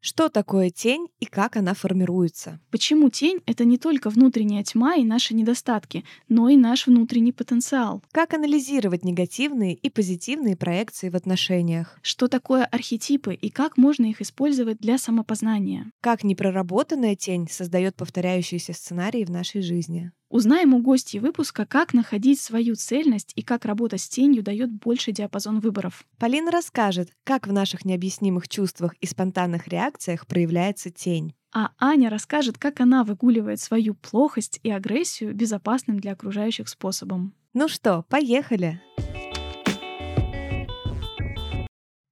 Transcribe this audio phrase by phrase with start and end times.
[0.00, 2.60] Что такое тень и как она формируется?
[2.70, 8.02] Почему тень— это не только внутренняя тьма и наши недостатки, но и наш внутренний потенциал?
[8.12, 11.98] Как анализировать негативные и позитивные проекции в отношениях?
[12.02, 15.90] Что такое архетипы и как можно их использовать для самопознания?
[16.00, 20.12] Как непроработанная тень создает повторяющиеся сценарии в нашей жизни?
[20.30, 25.14] Узнаем у гостей выпуска, как находить свою цельность и как работа с тенью дает больший
[25.14, 26.04] диапазон выборов.
[26.18, 31.34] Полина расскажет, как в наших необъяснимых чувствах и спонтанных реакциях проявляется тень.
[31.54, 37.32] А Аня расскажет, как она выгуливает свою плохость и агрессию безопасным для окружающих способом.
[37.54, 38.82] Ну что, поехали!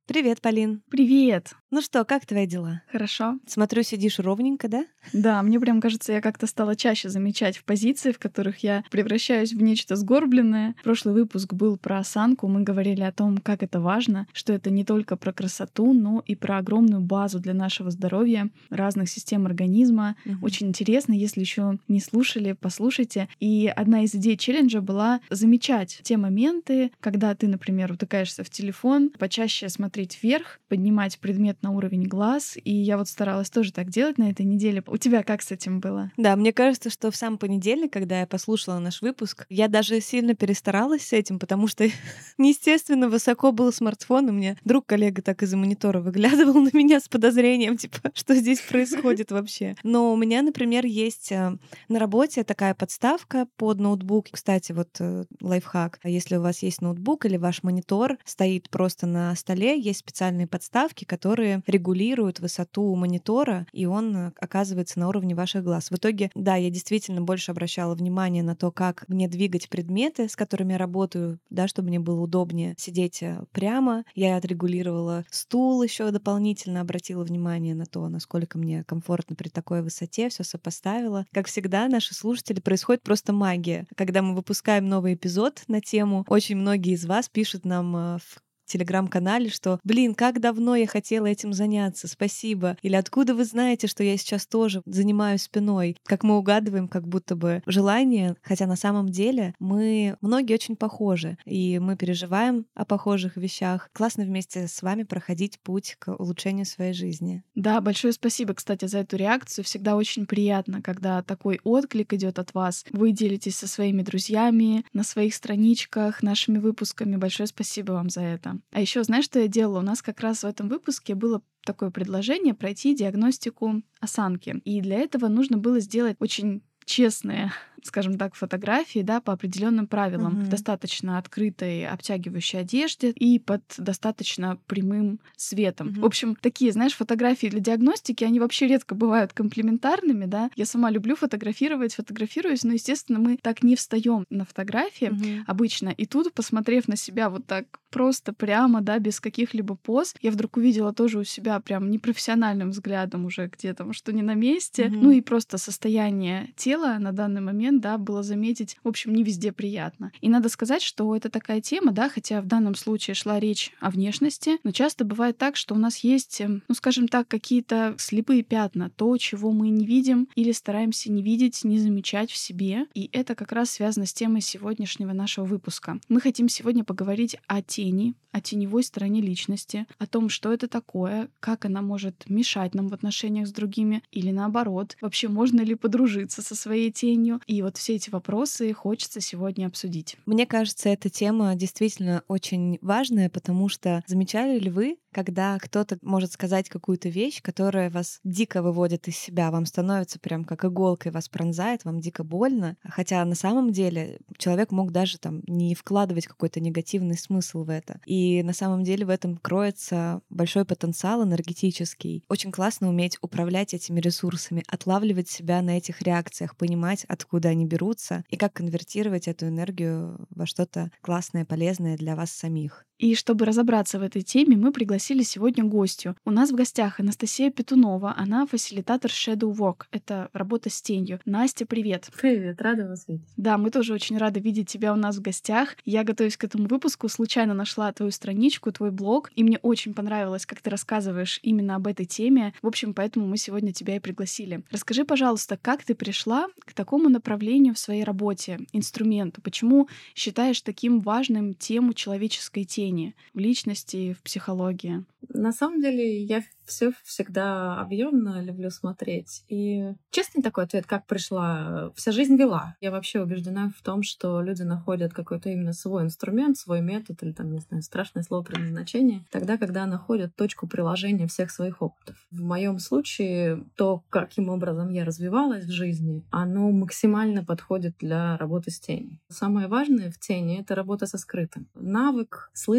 [0.06, 0.82] Привет, Полин.
[0.88, 1.52] Привет!
[1.76, 2.80] Ну что, как твои дела?
[2.90, 3.38] Хорошо.
[3.46, 4.86] Смотрю, сидишь ровненько, да?
[5.12, 9.52] Да, мне прям кажется, я как-то стала чаще замечать в позиции, в которых я превращаюсь
[9.52, 10.74] в нечто сгорбленное.
[10.82, 12.48] Прошлый выпуск был про осанку.
[12.48, 16.34] Мы говорили о том, как это важно, что это не только про красоту, но и
[16.34, 20.16] про огромную базу для нашего здоровья, разных систем организма.
[20.24, 20.46] Угу.
[20.46, 23.28] Очень интересно, если еще не слушали, послушайте.
[23.38, 29.10] И одна из идей челленджа была замечать те моменты, когда ты, например, утыкаешься в телефон,
[29.10, 34.18] почаще смотреть вверх, поднимать предмет на уровень глаз, и я вот старалась тоже так делать
[34.18, 34.84] на этой неделе.
[34.86, 36.12] У тебя как с этим было?
[36.16, 40.34] Да, мне кажется, что в сам понедельник, когда я послушала наш выпуск, я даже сильно
[40.34, 41.88] перестаралась с этим, потому что
[42.38, 47.08] неестественно высоко был смартфон, и мне друг коллега так из-за монитора выглядывал на меня с
[47.08, 49.74] подозрением, типа, что здесь происходит вообще.
[49.82, 54.26] Но у меня, например, есть э, на работе такая подставка под ноутбук.
[54.30, 55.98] Кстати, вот э, лайфхак.
[56.04, 61.04] Если у вас есть ноутбук или ваш монитор стоит просто на столе, есть специальные подставки,
[61.04, 65.90] которые которые регулируют высоту монитора, и он э, оказывается на уровне ваших глаз.
[65.90, 70.36] В итоге, да, я действительно больше обращала внимание на то, как мне двигать предметы, с
[70.36, 74.04] которыми я работаю, да, чтобы мне было удобнее сидеть э, прямо.
[74.14, 80.28] Я отрегулировала стул еще дополнительно, обратила внимание на то, насколько мне комфортно при такой высоте,
[80.28, 81.26] все сопоставила.
[81.32, 83.86] Как всегда, наши слушатели происходит просто магия.
[83.96, 88.45] Когда мы выпускаем новый эпизод на тему, очень многие из вас пишут нам э, в
[88.66, 92.76] телеграм-канале, что, блин, как давно я хотела этим заняться, спасибо.
[92.82, 95.96] Или откуда вы знаете, что я сейчас тоже занимаюсь спиной?
[96.04, 101.38] Как мы угадываем как будто бы желание, хотя на самом деле мы многие очень похожи,
[101.44, 103.88] и мы переживаем о похожих вещах.
[103.92, 107.42] Классно вместе с вами проходить путь к улучшению своей жизни.
[107.54, 109.64] Да, большое спасибо, кстати, за эту реакцию.
[109.64, 112.84] Всегда очень приятно, когда такой отклик идет от вас.
[112.90, 117.16] Вы делитесь со своими друзьями на своих страничках, нашими выпусками.
[117.16, 118.55] Большое спасибо вам за это.
[118.70, 119.80] А еще знаешь, что я делала?
[119.80, 124.60] У нас как раз в этом выпуске было такое предложение пройти диагностику осанки.
[124.64, 127.52] И для этого нужно было сделать очень честные
[127.86, 130.50] скажем так, фотографии, да, по определенным правилам, угу.
[130.50, 135.88] достаточно открытой обтягивающей одежде и под достаточно прямым светом.
[135.88, 136.00] Угу.
[136.00, 140.50] В общем, такие, знаешь, фотографии для диагностики, они вообще редко бывают комплиментарными, да.
[140.56, 145.44] Я сама люблю фотографировать, фотографируюсь, но, естественно, мы так не встаем на фотографии угу.
[145.46, 145.88] обычно.
[145.90, 150.58] И тут, посмотрев на себя вот так просто прямо, да, без каких-либо поз, я вдруг
[150.58, 154.86] увидела тоже у себя прям непрофессиональным взглядом уже где то что не на месте.
[154.86, 154.96] Угу.
[154.96, 159.22] Ну и просто состояние тела на данный момент момент, да, было заметить, в общем, не
[159.22, 160.12] везде приятно.
[160.20, 163.90] И надо сказать, что это такая тема, да, хотя в данном случае шла речь о
[163.90, 168.42] внешности, но часто бывает так, что у нас есть, эм, ну, скажем так, какие-то слепые
[168.42, 172.86] пятна, то, чего мы не видим или стараемся не видеть, не замечать в себе.
[172.94, 175.98] И это как раз связано с темой сегодняшнего нашего выпуска.
[176.08, 181.28] Мы хотим сегодня поговорить о тени, о теневой стороне личности, о том, что это такое,
[181.40, 186.42] как она может мешать нам в отношениях с другими или наоборот, вообще можно ли подружиться
[186.42, 187.40] со своей тенью.
[187.46, 190.16] И вот все эти вопросы хочется сегодня обсудить.
[190.24, 196.32] Мне кажется, эта тема действительно очень важная, потому что замечали ли вы, когда кто-то может
[196.32, 201.30] сказать какую-то вещь, которая вас дико выводит из себя, вам становится прям как иголкой вас
[201.30, 206.60] пронзает, вам дико больно, хотя на самом деле человек мог даже там не вкладывать какой-то
[206.60, 207.98] негативный смысл в это.
[208.04, 212.22] И на самом деле в этом кроется большой потенциал энергетический.
[212.28, 218.22] Очень классно уметь управлять этими ресурсами, отлавливать себя на этих реакциях, понимать, откуда они берутся
[218.28, 222.84] и как конвертировать эту энергию во что-то классное, полезное для вас самих.
[222.98, 226.16] И чтобы разобраться в этой теме, мы пригласили сегодня гостю.
[226.24, 228.14] У нас в гостях Анастасия Петунова.
[228.16, 229.82] Она фасилитатор Shadow Walk.
[229.90, 231.20] Это работа с тенью.
[231.26, 232.08] Настя, привет.
[232.18, 233.28] Привет, рада вас видеть.
[233.36, 235.76] Да, мы тоже очень рады видеть тебя у нас в гостях.
[235.84, 240.46] Я, готовясь к этому выпуску, случайно нашла твою страничку, твой блог, и мне очень понравилось,
[240.46, 242.54] как ты рассказываешь именно об этой теме.
[242.62, 244.62] В общем, поэтому мы сегодня тебя и пригласили.
[244.70, 249.42] Расскажи, пожалуйста, как ты пришла к такому направлению в своей работе, инструменту?
[249.42, 252.85] Почему считаешь таким важным тему человеческой тени
[253.34, 255.04] в личности, в психологии?
[255.28, 259.44] На самом деле я все всегда объемно люблю смотреть.
[259.48, 262.76] И честный такой ответ, как пришла, вся жизнь вела.
[262.80, 267.32] Я вообще убеждена в том, что люди находят какой-то именно свой инструмент, свой метод или
[267.32, 272.16] там, не знаю, страшное слово предназначение, тогда, когда находят точку приложения всех своих опытов.
[272.30, 278.70] В моем случае то, каким образом я развивалась в жизни, оно максимально подходит для работы
[278.70, 279.18] с тенью.
[279.28, 281.68] Самое важное в тени— это работа со скрытым.
[281.74, 282.75] Навык слышать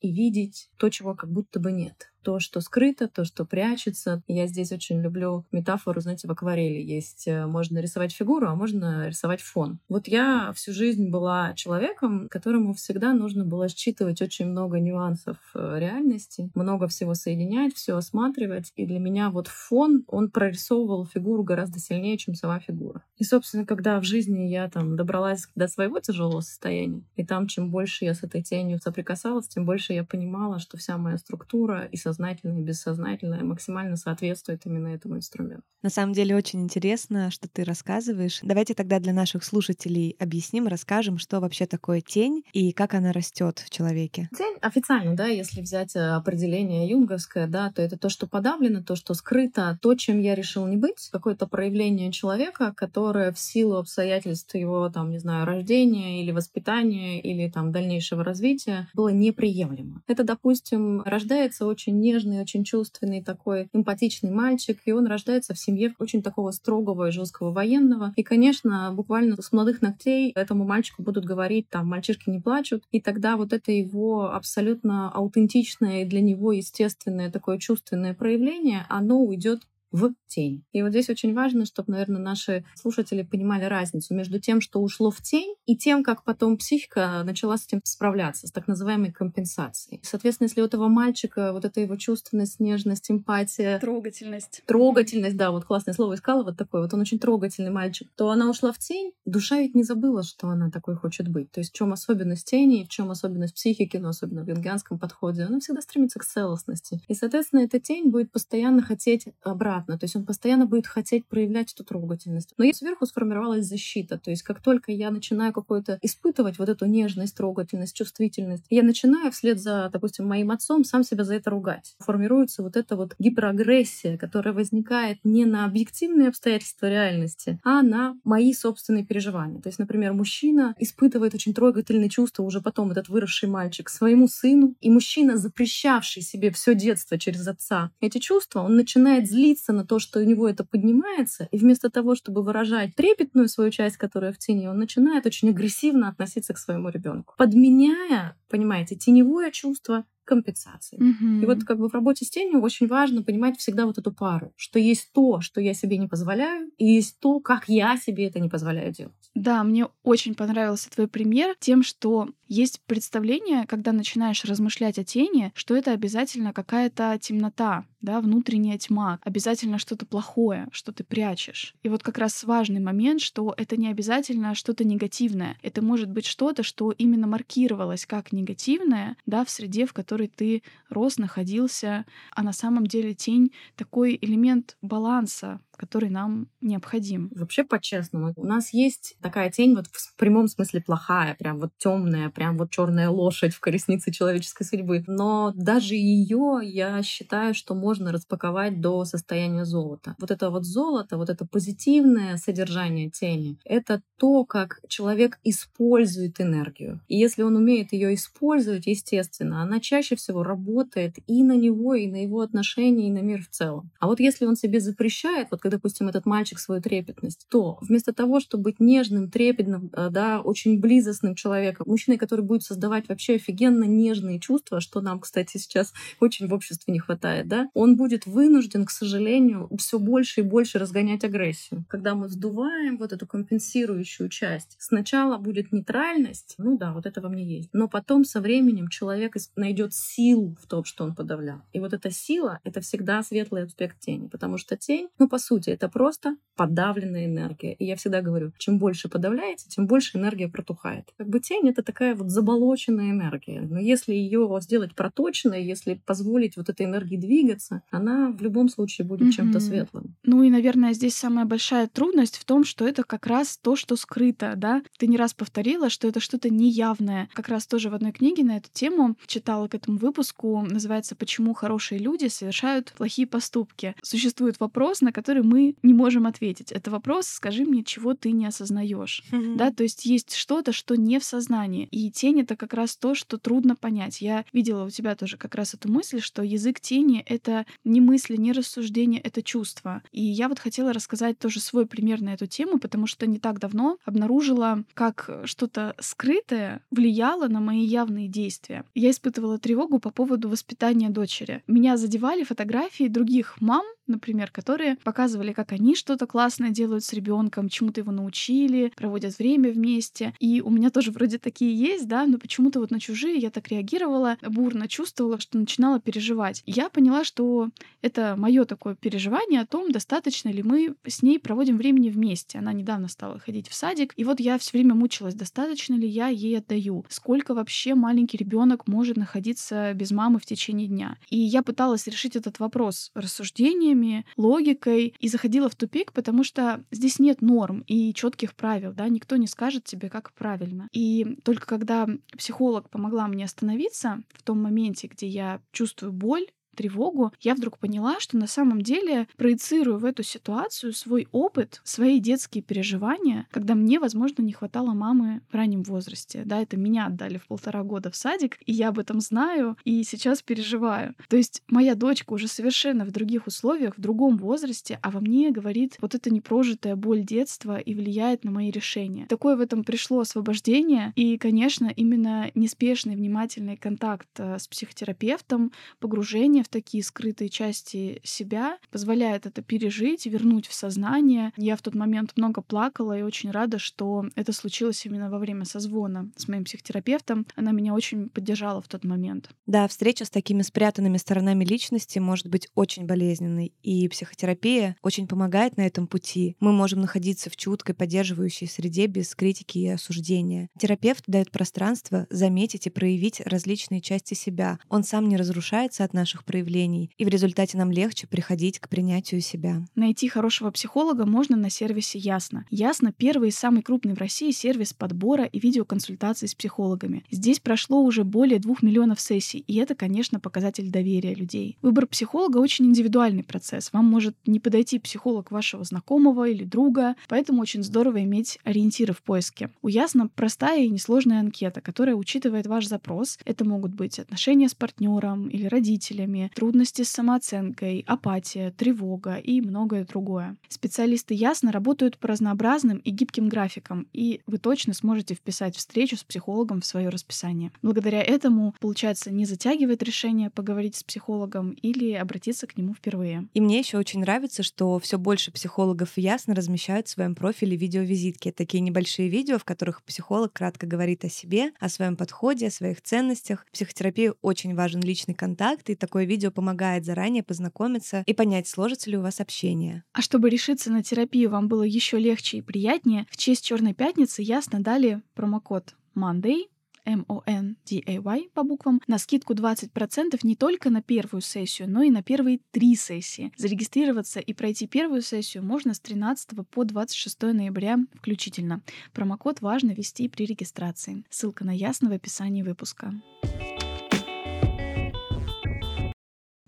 [0.00, 4.22] и видеть то, чего как будто бы нет то, что скрыто, то, что прячется.
[4.28, 7.26] Я здесь очень люблю метафору, знаете, в акварели есть.
[7.28, 9.78] Э, можно рисовать фигуру, а можно рисовать фон.
[9.88, 15.76] Вот я всю жизнь была человеком, которому всегда нужно было считывать очень много нюансов э,
[15.78, 18.72] реальности, много всего соединять, все осматривать.
[18.76, 23.02] И для меня вот фон, он прорисовывал фигуру гораздо сильнее, чем сама фигура.
[23.16, 27.70] И, собственно, когда в жизни я там добралась до своего тяжелого состояния, и там чем
[27.70, 31.96] больше я с этой тенью соприкасалась, тем больше я понимала, что вся моя структура и
[32.10, 35.62] сознательное и бессознательное максимально соответствует именно этому инструменту.
[35.82, 38.40] На самом деле очень интересно, что ты рассказываешь.
[38.42, 43.60] Давайте тогда для наших слушателей объясним, расскажем, что вообще такое тень и как она растет
[43.60, 44.28] в человеке.
[44.36, 48.94] Тень официально, да, если взять э, определение юнговское, да, то это то, что подавлено, то,
[48.94, 54.54] что скрыто, то, чем я решил не быть, какое-то проявление человека, которое в силу обстоятельств
[54.54, 60.02] его, там, не знаю, рождения или воспитания или там дальнейшего развития было неприемлемо.
[60.06, 65.94] Это, допустим, рождается очень нежный, очень чувственный такой эмпатичный мальчик, и он рождается в семье
[65.98, 68.12] очень такого строгого и жесткого военного.
[68.16, 73.00] И, конечно, буквально с молодых ногтей этому мальчику будут говорить, там, мальчишки не плачут, и
[73.00, 79.60] тогда вот это его абсолютно аутентичное и для него естественное такое чувственное проявление, оно уйдет
[79.92, 80.64] в тень.
[80.72, 85.10] И вот здесь очень важно, чтобы, наверное, наши слушатели понимали разницу между тем, что ушло
[85.10, 90.00] в тень, и тем, как потом психика начала с этим справляться, с так называемой компенсацией.
[90.02, 93.78] Соответственно, если у этого мальчика вот эта его чувственность, нежность, эмпатия...
[93.80, 94.62] Трогательность.
[94.66, 98.48] Трогательность, да, вот классное слово искала, вот такой вот он очень трогательный мальчик, то она
[98.48, 101.50] ушла в тень, душа ведь не забыла, что она такой хочет быть.
[101.50, 105.42] То есть в чем особенность тени, в чем особенность психики, но особенно в юнгианском подходе,
[105.42, 107.00] она всегда стремится к целостности.
[107.08, 109.98] И, соответственно, эта тень будет постоянно хотеть обратно обратно.
[109.98, 112.54] То есть он постоянно будет хотеть проявлять эту трогательность.
[112.58, 114.18] Но и сверху сформировалась защита.
[114.18, 119.32] То есть как только я начинаю какой-то испытывать вот эту нежность, трогательность, чувствительность, я начинаю
[119.32, 121.96] вслед за, допустим, моим отцом сам себя за это ругать.
[121.98, 128.52] Формируется вот эта вот гиперагрессия, которая возникает не на объективные обстоятельства реальности, а на мои
[128.52, 129.60] собственные переживания.
[129.60, 134.74] То есть, например, мужчина испытывает очень трогательные чувства уже потом, этот выросший мальчик, своему сыну,
[134.80, 139.98] и мужчина, запрещавший себе все детство через отца эти чувства, он начинает злиться на то,
[139.98, 144.38] что у него это поднимается, и вместо того, чтобы выражать трепетную свою часть, которая в
[144.38, 150.98] тени, он начинает очень агрессивно относиться к своему ребенку, подменяя, понимаете, теневое чувство компенсации.
[150.98, 151.42] Mm-hmm.
[151.42, 154.52] И вот как бы в работе с тенью очень важно понимать всегда вот эту пару,
[154.56, 158.38] что есть то, что я себе не позволяю, и есть то, как я себе это
[158.38, 159.30] не позволяю делать.
[159.34, 165.52] Да, мне очень понравился твой пример тем, что есть представление, когда начинаешь размышлять о тени,
[165.54, 171.74] что это обязательно какая-то темнота, да, внутренняя тьма, обязательно что-то плохое, что ты прячешь.
[171.84, 175.56] И вот как раз важный момент, что это не обязательно что-то негативное.
[175.62, 180.64] Это может быть что-то, что именно маркировалось как негативное, да, в среде, в которой ты
[180.88, 182.04] рос, находился,
[182.34, 187.30] а на самом деле тень— такой элемент баланса, который нам необходим.
[187.34, 192.28] Вообще, по-честному, у нас есть такая тень вот в прямом смысле плохая, прям вот темная,
[192.28, 195.02] прям вот черная лошадь в колеснице человеческой судьбы.
[195.06, 200.16] Но даже ее я считаю, что можно распаковать до состояния золота.
[200.18, 207.00] Вот это вот золото, вот это позитивное содержание тени, это то, как человек использует энергию.
[207.08, 212.06] И если он умеет ее использовать, естественно, она чаще всего работает и на него, и
[212.06, 213.90] на его отношения, и на мир в целом.
[213.98, 218.40] А вот если он себе запрещает, вот допустим, этот мальчик свою трепетность, то вместо того,
[218.40, 223.84] чтобы быть нежным, трепетным, э, да, очень близостным человеком, мужчиной, который будет создавать вообще офигенно
[223.84, 228.84] нежные чувства, что нам, кстати, сейчас очень в обществе не хватает, да, он будет вынужден,
[228.84, 231.84] к сожалению, все больше и больше разгонять агрессию.
[231.88, 237.28] Когда мы сдуваем вот эту компенсирующую часть, сначала будет нейтральность, ну да, вот это во
[237.28, 241.62] мне есть, но потом со временем человек найдет силу в том, что он подавлял.
[241.72, 245.59] И вот эта сила— это всегда светлый аспект тени, потому что тень, ну, по сути,
[245.68, 247.74] это просто подавленная энергия.
[247.74, 251.06] И я всегда говорю, чем больше подавляете, тем больше энергия протухает.
[251.16, 253.62] Как бы тень— это такая вот заболоченная энергия.
[253.62, 259.06] Но если ее сделать проточной, если позволить вот этой энергии двигаться, она в любом случае
[259.06, 259.32] будет mm-hmm.
[259.32, 260.16] чем-то светлым.
[260.24, 263.96] Ну и, наверное, здесь самая большая трудность в том, что это как раз то, что
[263.96, 264.82] скрыто, да?
[264.98, 267.28] Ты не раз повторила, что это что-то неявное.
[267.32, 271.54] Как раз тоже в одной книге на эту тему читала к этому выпуску, называется «Почему
[271.54, 273.94] хорошие люди совершают плохие поступки».
[274.02, 276.70] Существует вопрос, на который мы не можем ответить.
[276.70, 279.56] Это вопрос «Скажи мне, чего ты не осознаешь?» mm-hmm.
[279.56, 281.88] Да, то есть есть что-то, что не в сознании.
[281.90, 284.20] И тень— это как раз то, что трудно понять.
[284.20, 288.36] Я видела у тебя тоже как раз эту мысль, что язык тени— это не мысли,
[288.36, 290.02] не рассуждения, это чувства.
[290.12, 293.58] И я вот хотела рассказать тоже свой пример на эту тему, потому что не так
[293.58, 298.84] давно обнаружила, как что-то скрытое влияло на мои явные действия.
[298.94, 301.62] Я испытывала тревогу по поводу воспитания дочери.
[301.66, 307.68] Меня задевали фотографии других мам, например, которые показывали, как они что-то классное делают с ребенком,
[307.68, 310.34] чему-то его научили, проводят время вместе.
[310.40, 313.68] И у меня тоже вроде такие есть, да, но почему-то вот на чужие я так
[313.68, 316.62] реагировала, бурно чувствовала, что начинала переживать.
[316.66, 317.70] Я поняла, что
[318.02, 322.58] это мое такое переживание о том, достаточно ли мы с ней проводим времени вместе.
[322.58, 326.28] Она недавно стала ходить в садик, и вот я все время мучилась, достаточно ли я
[326.28, 331.16] ей отдаю, сколько вообще маленький ребенок может находиться без мамы в течение дня.
[331.28, 336.84] И я пыталась решить этот вопрос рассуждениями, знаниями, логикой и заходила в тупик, потому что
[336.90, 340.88] здесь нет норм и четких правил, да, никто не скажет тебе, как правильно.
[340.92, 347.32] И только когда психолог помогла мне остановиться в том моменте, где я чувствую боль, тревогу,
[347.40, 352.62] я вдруг поняла, что на самом деле проецирую в эту ситуацию свой опыт, свои детские
[352.62, 356.42] переживания, когда мне, возможно, не хватало мамы в раннем возрасте.
[356.44, 360.02] Да, это меня отдали в полтора года в садик, и я об этом знаю, и
[360.04, 361.14] сейчас переживаю.
[361.28, 365.50] То есть моя дочка уже совершенно в других условиях, в другом возрасте, а во мне
[365.50, 369.26] говорит вот эта непрожитая боль детства и влияет на мои решения.
[369.26, 376.59] Такое в этом пришло освобождение, и, конечно, именно неспешный, внимательный контакт э, с психотерапевтом, погружение
[376.62, 381.52] в такие скрытые части себя, позволяет это пережить, вернуть в сознание.
[381.56, 385.64] Я в тот момент много плакала и очень рада, что это случилось именно во время
[385.64, 387.46] созвона с моим психотерапевтом.
[387.56, 389.50] Она меня очень поддержала в тот момент.
[389.66, 395.76] Да, встреча с такими спрятанными сторонами личности может быть очень болезненной, и психотерапия очень помогает
[395.76, 396.56] на этом пути.
[396.60, 400.68] Мы можем находиться в чуткой, поддерживающей среде без критики и осуждения.
[400.78, 404.78] Терапевт дает пространство заметить и проявить различные части себя.
[404.88, 409.40] Он сам не разрушается от наших проявлений, и в результате нам легче приходить к принятию
[409.40, 409.84] себя.
[409.94, 412.66] Найти хорошего психолога можно на сервисе Ясно.
[412.70, 417.24] Ясно— первый и самый крупный в России сервис подбора и видеоконсультаций с психологами.
[417.30, 421.78] Здесь прошло уже более двух миллионов сессий, и это, конечно, показатель доверия людей.
[421.82, 423.92] Выбор психолога очень индивидуальный процесс.
[423.92, 429.22] Вам может не подойти психолог вашего знакомого или друга, поэтому очень здорово иметь ориентиры в
[429.22, 429.70] поиске.
[429.82, 433.38] У Ясно простая и несложная анкета, которая учитывает ваш запрос.
[433.44, 439.60] Это могут быть отношения с партнером или родителями, проблемами, трудности с самооценкой, апатия, тревога и
[439.60, 440.56] многое другое.
[440.68, 446.24] Специалисты ясно работают по разнообразным и гибким графикам, и вы точно сможете вписать встречу с
[446.24, 447.72] психологом в свое расписание.
[447.82, 453.48] Благодаря этому получается не затягивать решение поговорить с психологом или обратиться к нему впервые.
[453.54, 458.52] И мне еще очень нравится, что все больше психологов ясно размещают в своем профиле видеовизитки.
[458.52, 463.02] Такие небольшие видео, в которых психолог кратко говорит о себе, о своем подходе, о своих
[463.02, 463.64] ценностях.
[463.68, 469.10] В психотерапии очень важен личный контакт, и такой видео помогает заранее познакомиться и понять, сложится
[469.10, 470.04] ли у вас общение.
[470.12, 474.42] А чтобы решиться на терапию вам было еще легче и приятнее, в честь Черной пятницы
[474.42, 476.64] ясно дали промокод Monday
[477.04, 482.60] M-O-N-D-A-Y по буквам, на скидку 20% не только на первую сессию, но и на первые
[482.70, 483.52] три сессии.
[483.56, 488.82] Зарегистрироваться и пройти первую сессию можно с 13 по 26 ноября включительно.
[489.12, 491.24] Промокод важно ввести при регистрации.
[491.30, 493.14] Ссылка на Ясно в описании выпуска.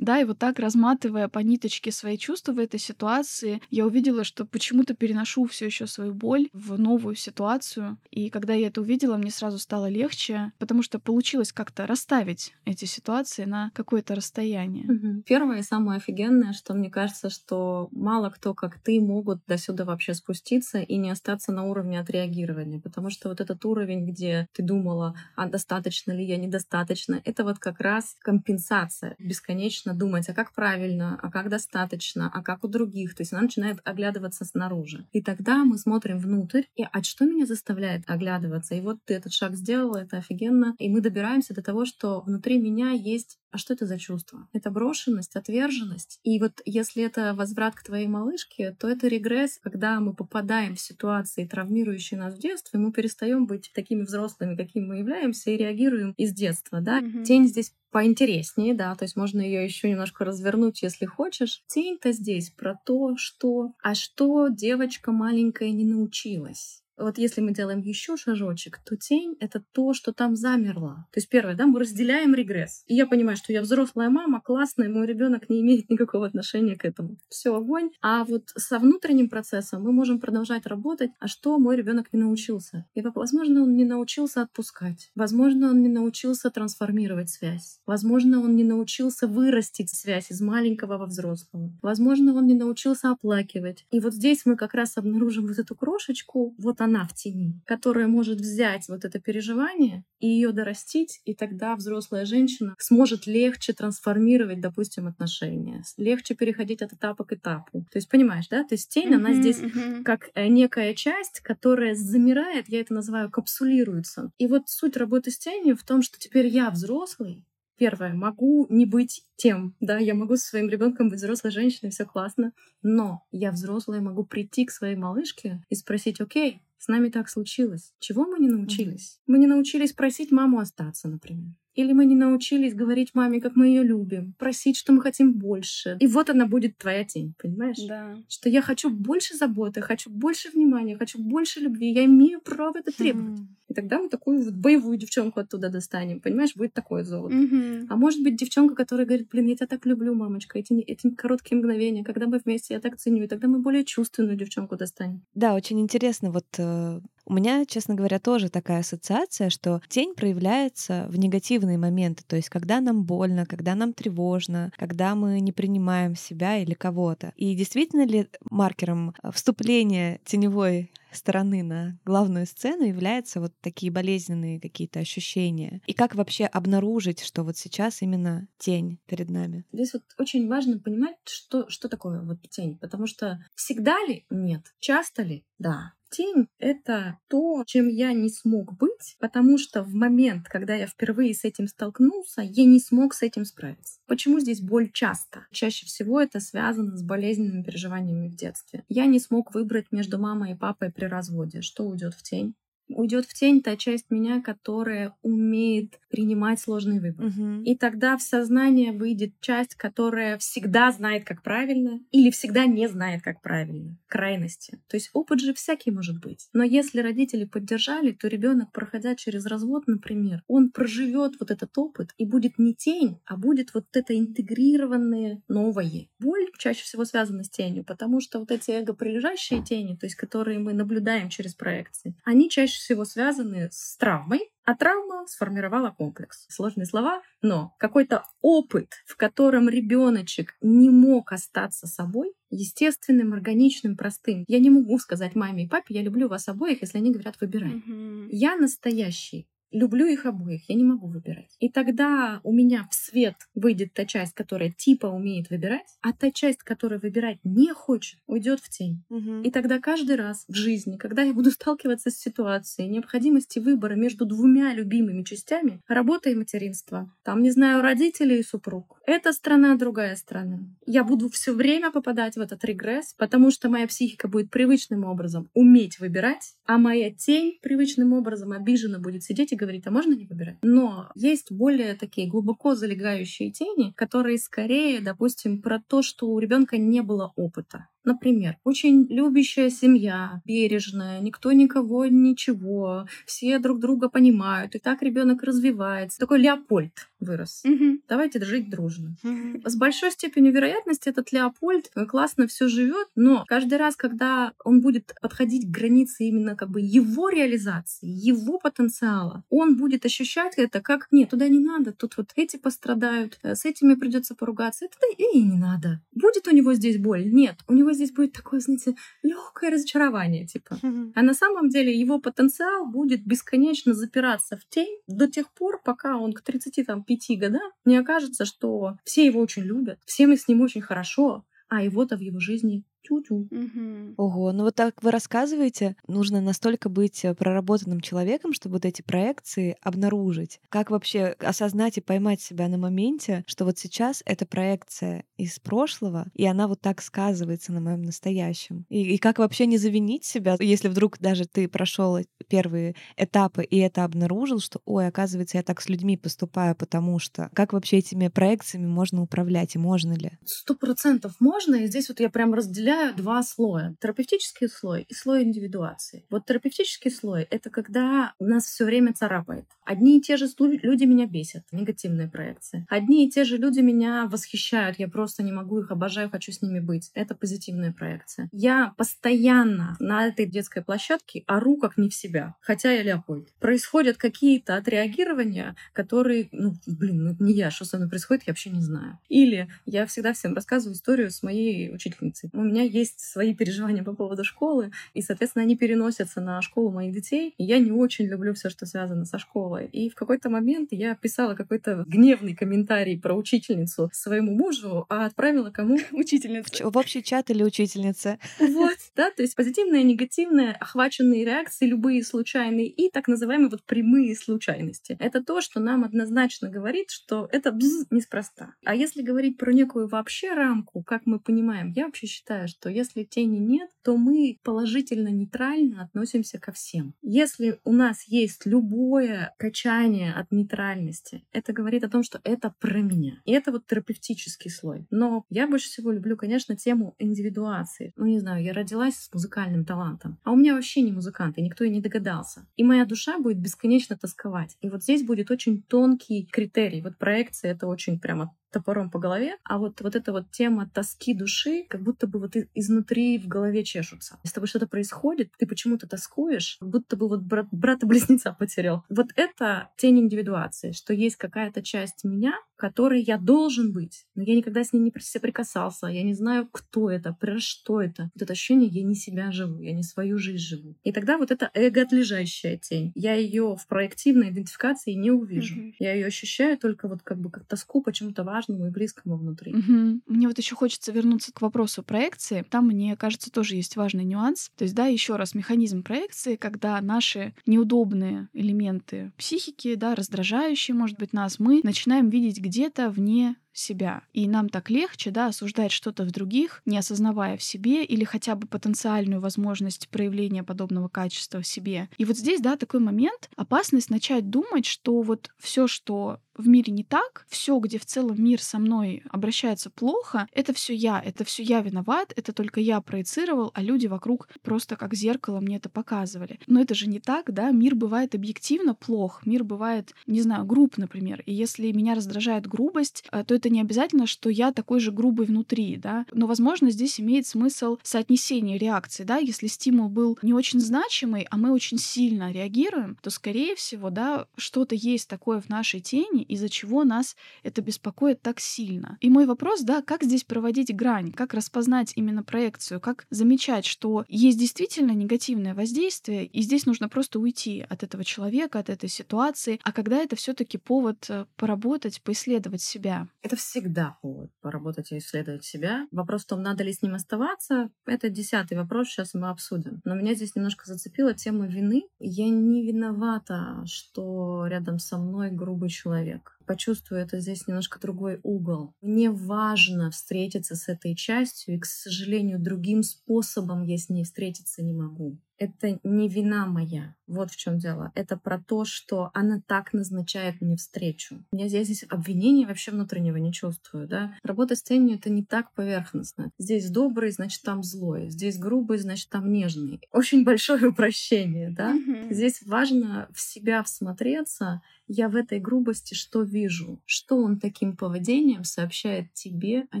[0.02, 4.44] Да, и вот так разматывая по ниточке свои чувства в этой ситуации, я увидела, что
[4.44, 7.98] почему-то переношу все еще свою боль в новую ситуацию.
[8.10, 12.84] И когда я это увидела, мне сразу стало легче, потому что получилось как-то расставить эти
[12.84, 14.86] ситуации на какое-то расстояние.
[14.90, 15.22] Угу.
[15.22, 19.84] Первое и самое офигенное, что мне кажется, что мало кто, как ты, могут до сюда
[19.84, 22.80] вообще спуститься и не остаться на уровне отреагирования.
[22.80, 27.60] Потому что вот этот уровень, где ты думала, а достаточно ли я, недостаточно, это вот
[27.60, 29.14] как раз компенсация.
[29.20, 33.14] Бесконечно думать, а как правильно, а как достаточно, а как у других.
[33.14, 35.06] То есть она начинает оглядываться снаружи.
[35.12, 38.74] И тогда мы смотрим внутрь, и а что меня заставляет оглядываться?
[38.74, 40.74] И вот ты этот шаг сделала, это офигенно.
[40.78, 44.48] И мы добираемся до того, что внутри меня есть а что это за чувство?
[44.54, 46.18] Это брошенность, отверженность.
[46.22, 50.80] И вот если это возврат к твоей малышке, то это регресс, когда мы попадаем в
[50.80, 56.14] ситуации, травмирующие нас в детстве, мы перестаем быть такими взрослыми, какими мы являемся, и реагируем
[56.16, 56.80] из детства.
[56.80, 57.00] Да?
[57.02, 57.24] Mm-hmm.
[57.24, 61.62] Тень здесь поинтереснее, да, то есть можно ее еще немножко развернуть, если хочешь.
[61.68, 67.80] Тень-то здесь про то, что, а что девочка маленькая не научилась вот если мы делаем
[67.80, 71.06] еще шажочек, то тень— это то, что там замерло.
[71.12, 72.84] То есть первое, да, мы разделяем регресс.
[72.86, 76.84] И я понимаю, что я взрослая мама, классная, мой ребенок не имеет никакого отношения к
[76.84, 77.16] этому.
[77.28, 77.90] Все огонь.
[78.02, 81.10] А вот со внутренним процессом мы можем продолжать работать.
[81.18, 82.86] А что мой ребенок не научился?
[82.94, 85.10] И, возможно, он не научился отпускать.
[85.14, 87.80] Возможно, он не научился трансформировать связь.
[87.86, 91.72] Возможно, он не научился вырастить связь из маленького во взрослого.
[91.82, 93.86] Возможно, он не научился оплакивать.
[93.90, 98.06] И вот здесь мы как раз обнаружим вот эту крошечку, вот она в тени, которая
[98.06, 104.60] может взять вот это переживание и ее дорастить, и тогда взрослая женщина сможет легче трансформировать,
[104.60, 107.84] допустим, отношения, легче переходить от этапа к этапу.
[107.90, 108.64] То есть, понимаешь, да?
[108.64, 110.02] То есть тень, mm-hmm, она здесь mm-hmm.
[110.02, 114.30] как э, некая часть, которая замирает, я это называю капсулируется.
[114.38, 117.46] И вот суть работы с тенью в том, что теперь я взрослый,
[117.78, 122.04] Первое, могу не быть тем, да, я могу со своим ребенком быть взрослой женщиной, все
[122.04, 127.28] классно, но я взрослая могу прийти к своей малышке и спросить, окей, с нами так
[127.28, 127.94] случилось.
[128.00, 129.20] Чего мы не научились?
[129.28, 131.54] Мы не научились просить маму остаться, например.
[131.74, 135.96] Или мы не научились говорить маме, как мы ее любим, просить, что мы хотим больше.
[136.00, 137.78] И вот она будет твоя тень, понимаешь?
[137.88, 138.16] Да.
[138.28, 141.92] Что я хочу больше заботы, хочу больше внимания, хочу больше любви.
[141.92, 143.40] Я имею право это требовать.
[143.40, 143.46] Mm.
[143.68, 146.54] И тогда мы такую вот боевую девчонку оттуда достанем, понимаешь?
[146.54, 147.34] Будет такое золото.
[147.34, 147.86] Mm-hmm.
[147.88, 151.56] А может быть девчонка, которая говорит, блин, я тебя так люблю, мамочка, эти, эти короткие
[151.56, 155.22] мгновения, когда мы вместе, я так ценю, и тогда мы более чувственную девчонку достанем.
[155.34, 156.30] Да, очень интересно.
[156.30, 162.24] Вот э, у меня, честно говоря, тоже такая ассоциация, что тень проявляется в негативные моменты,
[162.26, 167.32] то есть когда нам больно, когда нам тревожно, когда мы не принимаем себя или кого-то.
[167.36, 174.60] И действительно ли маркером э, вступления теневой стороны на главную сцену являются вот такие болезненные
[174.60, 175.80] какие-то ощущения?
[175.86, 179.64] И как вообще обнаружить, что вот сейчас именно тень перед нами?
[179.72, 184.24] Здесь вот очень важно понимать, что, что такое вот тень, потому что всегда ли?
[184.30, 184.62] Нет.
[184.78, 185.44] Часто ли?
[185.58, 185.92] Да.
[186.12, 191.32] Тень— это то, чем я не смог быть, потому что в момент, когда я впервые
[191.32, 193.98] с этим столкнулся, я не смог с этим справиться.
[194.06, 195.46] Почему здесь боль часто?
[195.52, 198.84] Чаще всего это связано с болезненными переживаниями в детстве.
[198.90, 201.62] Я не смог выбрать между мамой и папой при разводе.
[201.62, 202.54] Что уйдет в тень?
[202.88, 207.26] Уйдет в тень та часть меня, которая умеет принимать сложный выбор.
[207.26, 207.62] Угу.
[207.64, 213.22] И тогда в сознание выйдет часть, которая всегда знает, как правильно, или всегда не знает,
[213.22, 213.98] как правильно.
[214.08, 214.78] Крайности.
[214.88, 216.48] То есть опыт же всякий может быть.
[216.52, 222.10] Но если родители поддержали, то ребенок, проходя через развод, например, он проживет вот этот опыт
[222.18, 226.08] и будет не тень, а будет вот это интегрированное новое.
[226.18, 230.58] Боль чаще всего связана с тенью, потому что вот эти эго-прилежащие тени, то есть которые
[230.58, 236.46] мы наблюдаем через проекции, они чаще всего связаны с травмой, а травма сформировала комплекс.
[236.48, 244.44] Сложные слова, но какой-то опыт, в котором ребеночек не мог остаться собой, естественным, органичным, простым.
[244.48, 247.82] Я не могу сказать маме и папе, я люблю вас обоих, если они говорят, выбирай.
[247.86, 248.28] Mm-hmm.
[248.30, 251.56] Я настоящий люблю их обоих, я не могу выбирать.
[251.58, 256.30] И тогда у меня в свет выйдет та часть, которая типа умеет выбирать, а та
[256.30, 259.02] часть, которая выбирать не хочет, уйдет в тень.
[259.10, 259.42] Угу.
[259.42, 264.24] И тогда каждый раз в жизни, когда я буду сталкиваться с ситуацией необходимости выбора между
[264.24, 270.16] двумя любимыми частями, работа и материнство, там, не знаю, родители и супруг, эта страна, другая
[270.16, 275.04] страна, я буду все время попадать в этот регресс, потому что моя психика будет привычным
[275.04, 280.14] образом уметь выбирать, а моя тень привычным образом обиженно будет сидеть и говорит, а можно
[280.14, 280.58] не выбирать?
[280.62, 286.76] Но есть более такие глубоко залегающие тени, которые скорее, допустим, про то, что у ребенка
[286.78, 287.88] не было опыта.
[288.04, 295.42] Например, очень любящая семья, бережная, никто никого ничего, все друг друга понимают, и так ребенок
[295.42, 296.18] развивается.
[296.18, 297.62] Такой Леопольд вырос.
[297.64, 298.00] Мгм.
[298.08, 299.16] Давайте жить дружно.
[299.64, 305.14] С большой степенью вероятности этот Леопольд классно все живет, но каждый раз, когда он будет
[305.20, 311.08] подходить к границе именно как бы его реализации, его потенциала, он будет ощущать это как
[311.10, 315.42] нет, туда не надо, тут вот эти пострадают, э, с этими придется поругаться, это и
[315.42, 316.00] не надо.
[316.12, 317.30] Будет у него здесь боль?
[317.32, 320.78] Нет, у него здесь будет такое, знаете, легкое разочарование, типа.
[321.14, 326.16] А на самом деле его потенциал будет бесконечно запираться в тень до тех пор, пока
[326.18, 330.82] он к 35 годам не окажется, что все его очень любят, всем с ним очень
[330.82, 333.48] хорошо, а его-то в его жизни тю-тю.
[333.50, 334.14] Мгм.
[334.16, 339.02] Ого, ну вот так вы рассказываете, нужно настолько быть э, проработанным человеком, чтобы вот эти
[339.02, 340.60] проекции обнаружить.
[340.68, 346.26] Как вообще осознать и поймать себя на моменте, что вот сейчас эта проекция из прошлого,
[346.34, 348.86] и она вот так сказывается на моем настоящем.
[348.88, 353.78] И, и как вообще не завинить себя, если вдруг даже ты прошел первые этапы и
[353.78, 358.28] это обнаружил, что, ой, оказывается, я так с людьми поступаю, потому что как вообще этими
[358.28, 360.32] проекциями можно управлять и можно ли?
[360.44, 363.94] Сто процентов можно, и здесь вот я прям разделяю два слоя.
[364.00, 366.24] Терапевтический слой и слой индивидуации.
[366.30, 369.66] Вот терапевтический слой— это когда нас все время царапает.
[369.84, 372.86] Одни и те же люди меня бесят, негативные проекции.
[372.88, 376.62] Одни и те же люди меня восхищают, я просто не могу их, обожаю, хочу с
[376.62, 377.10] ними быть.
[377.14, 378.48] Это позитивная проекция.
[378.52, 383.48] Я постоянно на этой детской площадке ору как не в себя, хотя я Леопольд.
[383.58, 388.52] Происходят какие-то отреагирования, которые, ну, блин, ну это не я, что со мной происходит, я
[388.52, 389.18] вообще не знаю.
[389.28, 392.50] Или я всегда всем рассказываю историю с моей учительницей.
[392.52, 397.14] У меня есть свои переживания по поводу школы, и, соответственно, они переносятся на школу моих
[397.14, 397.54] детей.
[397.58, 399.86] И я не очень люблю все, что связано со школой.
[399.86, 405.70] И в какой-то момент я писала какой-то гневный комментарий про учительницу своему мужу, а отправила
[405.70, 405.98] кому?
[406.12, 406.74] Учительница.
[406.74, 408.38] Ч- В общий чат или учительница?
[408.58, 414.34] Вот, да, то есть позитивное, негативное, охваченные реакции, любые случайные и так называемые вот прямые
[414.36, 415.16] случайности.
[415.18, 418.74] Это то, что нам однозначно говорит, что это бз, неспроста.
[418.84, 423.24] А если говорить про некую вообще рамку, как мы понимаем, я вообще считаю, что если
[423.24, 427.14] тени нет, то мы положительно-нейтрально относимся ко всем.
[427.22, 433.00] Если у нас есть любое качание от нейтральности, это говорит о том, что это про
[433.00, 433.40] меня.
[433.44, 435.06] И это вот терапевтический слой.
[435.10, 438.12] Но я больше всего люблю, конечно, тему индивидуации.
[438.16, 441.62] Ну, не знаю, я родилась с музыкальным талантом, а у меня вообще не музыкант, и
[441.62, 442.66] никто и не догадался.
[442.76, 444.76] И моя душа будет бесконечно тосковать.
[444.80, 447.02] И вот здесь будет очень тонкий критерий.
[447.02, 451.34] Вот проекция— это очень прямо топором по голове, а вот, вот эта вот тема тоски
[451.34, 454.38] души, как будто бы вот изнутри в голове чешутся.
[454.42, 459.04] С тобой что-то происходит, ты почему-то тоскуешь, как будто бы вот брат, брата-близнеца потерял.
[459.08, 464.56] Вот это тень индивидуации, что есть какая-то часть меня, которой я должен быть, но я
[464.56, 468.32] никогда с ней не соприкасался, я не знаю, кто это, про что это.
[468.34, 470.96] Вот это ощущение, я не себя живу, я не свою жизнь живу.
[471.04, 475.76] И тогда вот эта эго-отлежащая тень, я ее в проективной идентификации не увижу.
[475.76, 475.94] Мгм.
[476.00, 479.72] Я ее ощущаю только вот как бы как тоску почему-то важному и близкому внутри.
[479.72, 480.22] Мгм.
[480.26, 482.66] Мне вот еще хочется вернуться к вопросу проекции.
[482.68, 484.72] Там, мне кажется, тоже есть важный нюанс.
[484.76, 491.16] То есть, да, еще раз, механизм проекции, когда наши неудобные элементы психики, да, раздражающие, может
[491.16, 494.22] быть, нас, мы начинаем видеть где-то вне себя.
[494.32, 498.54] И нам так легче, да, осуждать что-то в других, не осознавая в себе или хотя
[498.54, 502.08] бы потенциальную возможность проявления подобного качества в себе.
[502.18, 506.92] И вот здесь, да, такой момент, опасность начать думать, что вот все, что в мире
[506.92, 511.44] не так, все, где в целом мир со мной обращается плохо, это все я, это
[511.44, 515.88] все я виноват, это только я проецировал, а люди вокруг просто как зеркало мне это
[515.88, 516.60] показывали.
[516.66, 520.98] Но это же не так, да, мир бывает объективно плох, мир бывает, не знаю, груб,
[520.98, 525.12] например, и если меня раздражает грубость, э, то это не обязательно, что я такой же
[525.12, 530.54] грубый внутри, да, но, возможно, здесь имеет смысл соотнесение реакций, да, если стимул был не
[530.54, 535.68] очень значимый, а мы очень сильно реагируем, то, скорее всего, да, что-то есть такое в
[535.68, 539.18] нашей тени, из-за чего нас это беспокоит так сильно.
[539.20, 544.24] И мой вопрос, да, как здесь проводить грань, как распознать именно проекцию, как замечать, что
[544.28, 549.80] есть действительно негативное воздействие, и здесь нужно просто уйти от этого человека, от этой ситуации,
[549.82, 553.28] а когда это все-таки повод э, поработать, поисследовать себя.
[553.42, 556.06] Это всегда повод поработать и исследовать себя.
[556.10, 557.90] Вопрос в том, надо ли с ним оставаться.
[558.06, 560.00] Это десятый вопрос, сейчас мы обсудим.
[560.04, 562.04] Но меня здесь немножко зацепила тема вины.
[562.18, 566.58] Я не виновата, что рядом со мной грубый человек.
[566.66, 568.94] Почувствую это здесь немножко другой угол.
[569.00, 574.82] Мне важно встретиться с этой частью, и, к сожалению, другим способом я с ней встретиться
[574.82, 575.38] не могу.
[575.58, 577.14] Это не вина моя.
[577.26, 578.12] Вот в чем дело.
[578.14, 581.42] Это про то, что она так назначает мне встречу.
[581.52, 584.34] Я здесь, здесь обвинения вообще внутреннего не чувствую, да.
[584.42, 586.50] Работа с тенью— это не так поверхностно.
[586.58, 588.28] Здесь добрый, значит, там злой.
[588.28, 590.00] Здесь грубый, значит, там нежный.
[590.12, 591.94] Очень большое упрощение, да.
[592.30, 594.82] Здесь важно в себя всмотреться
[595.14, 597.02] я в этой грубости что вижу?
[597.04, 600.00] Что он таким поведением сообщает тебе о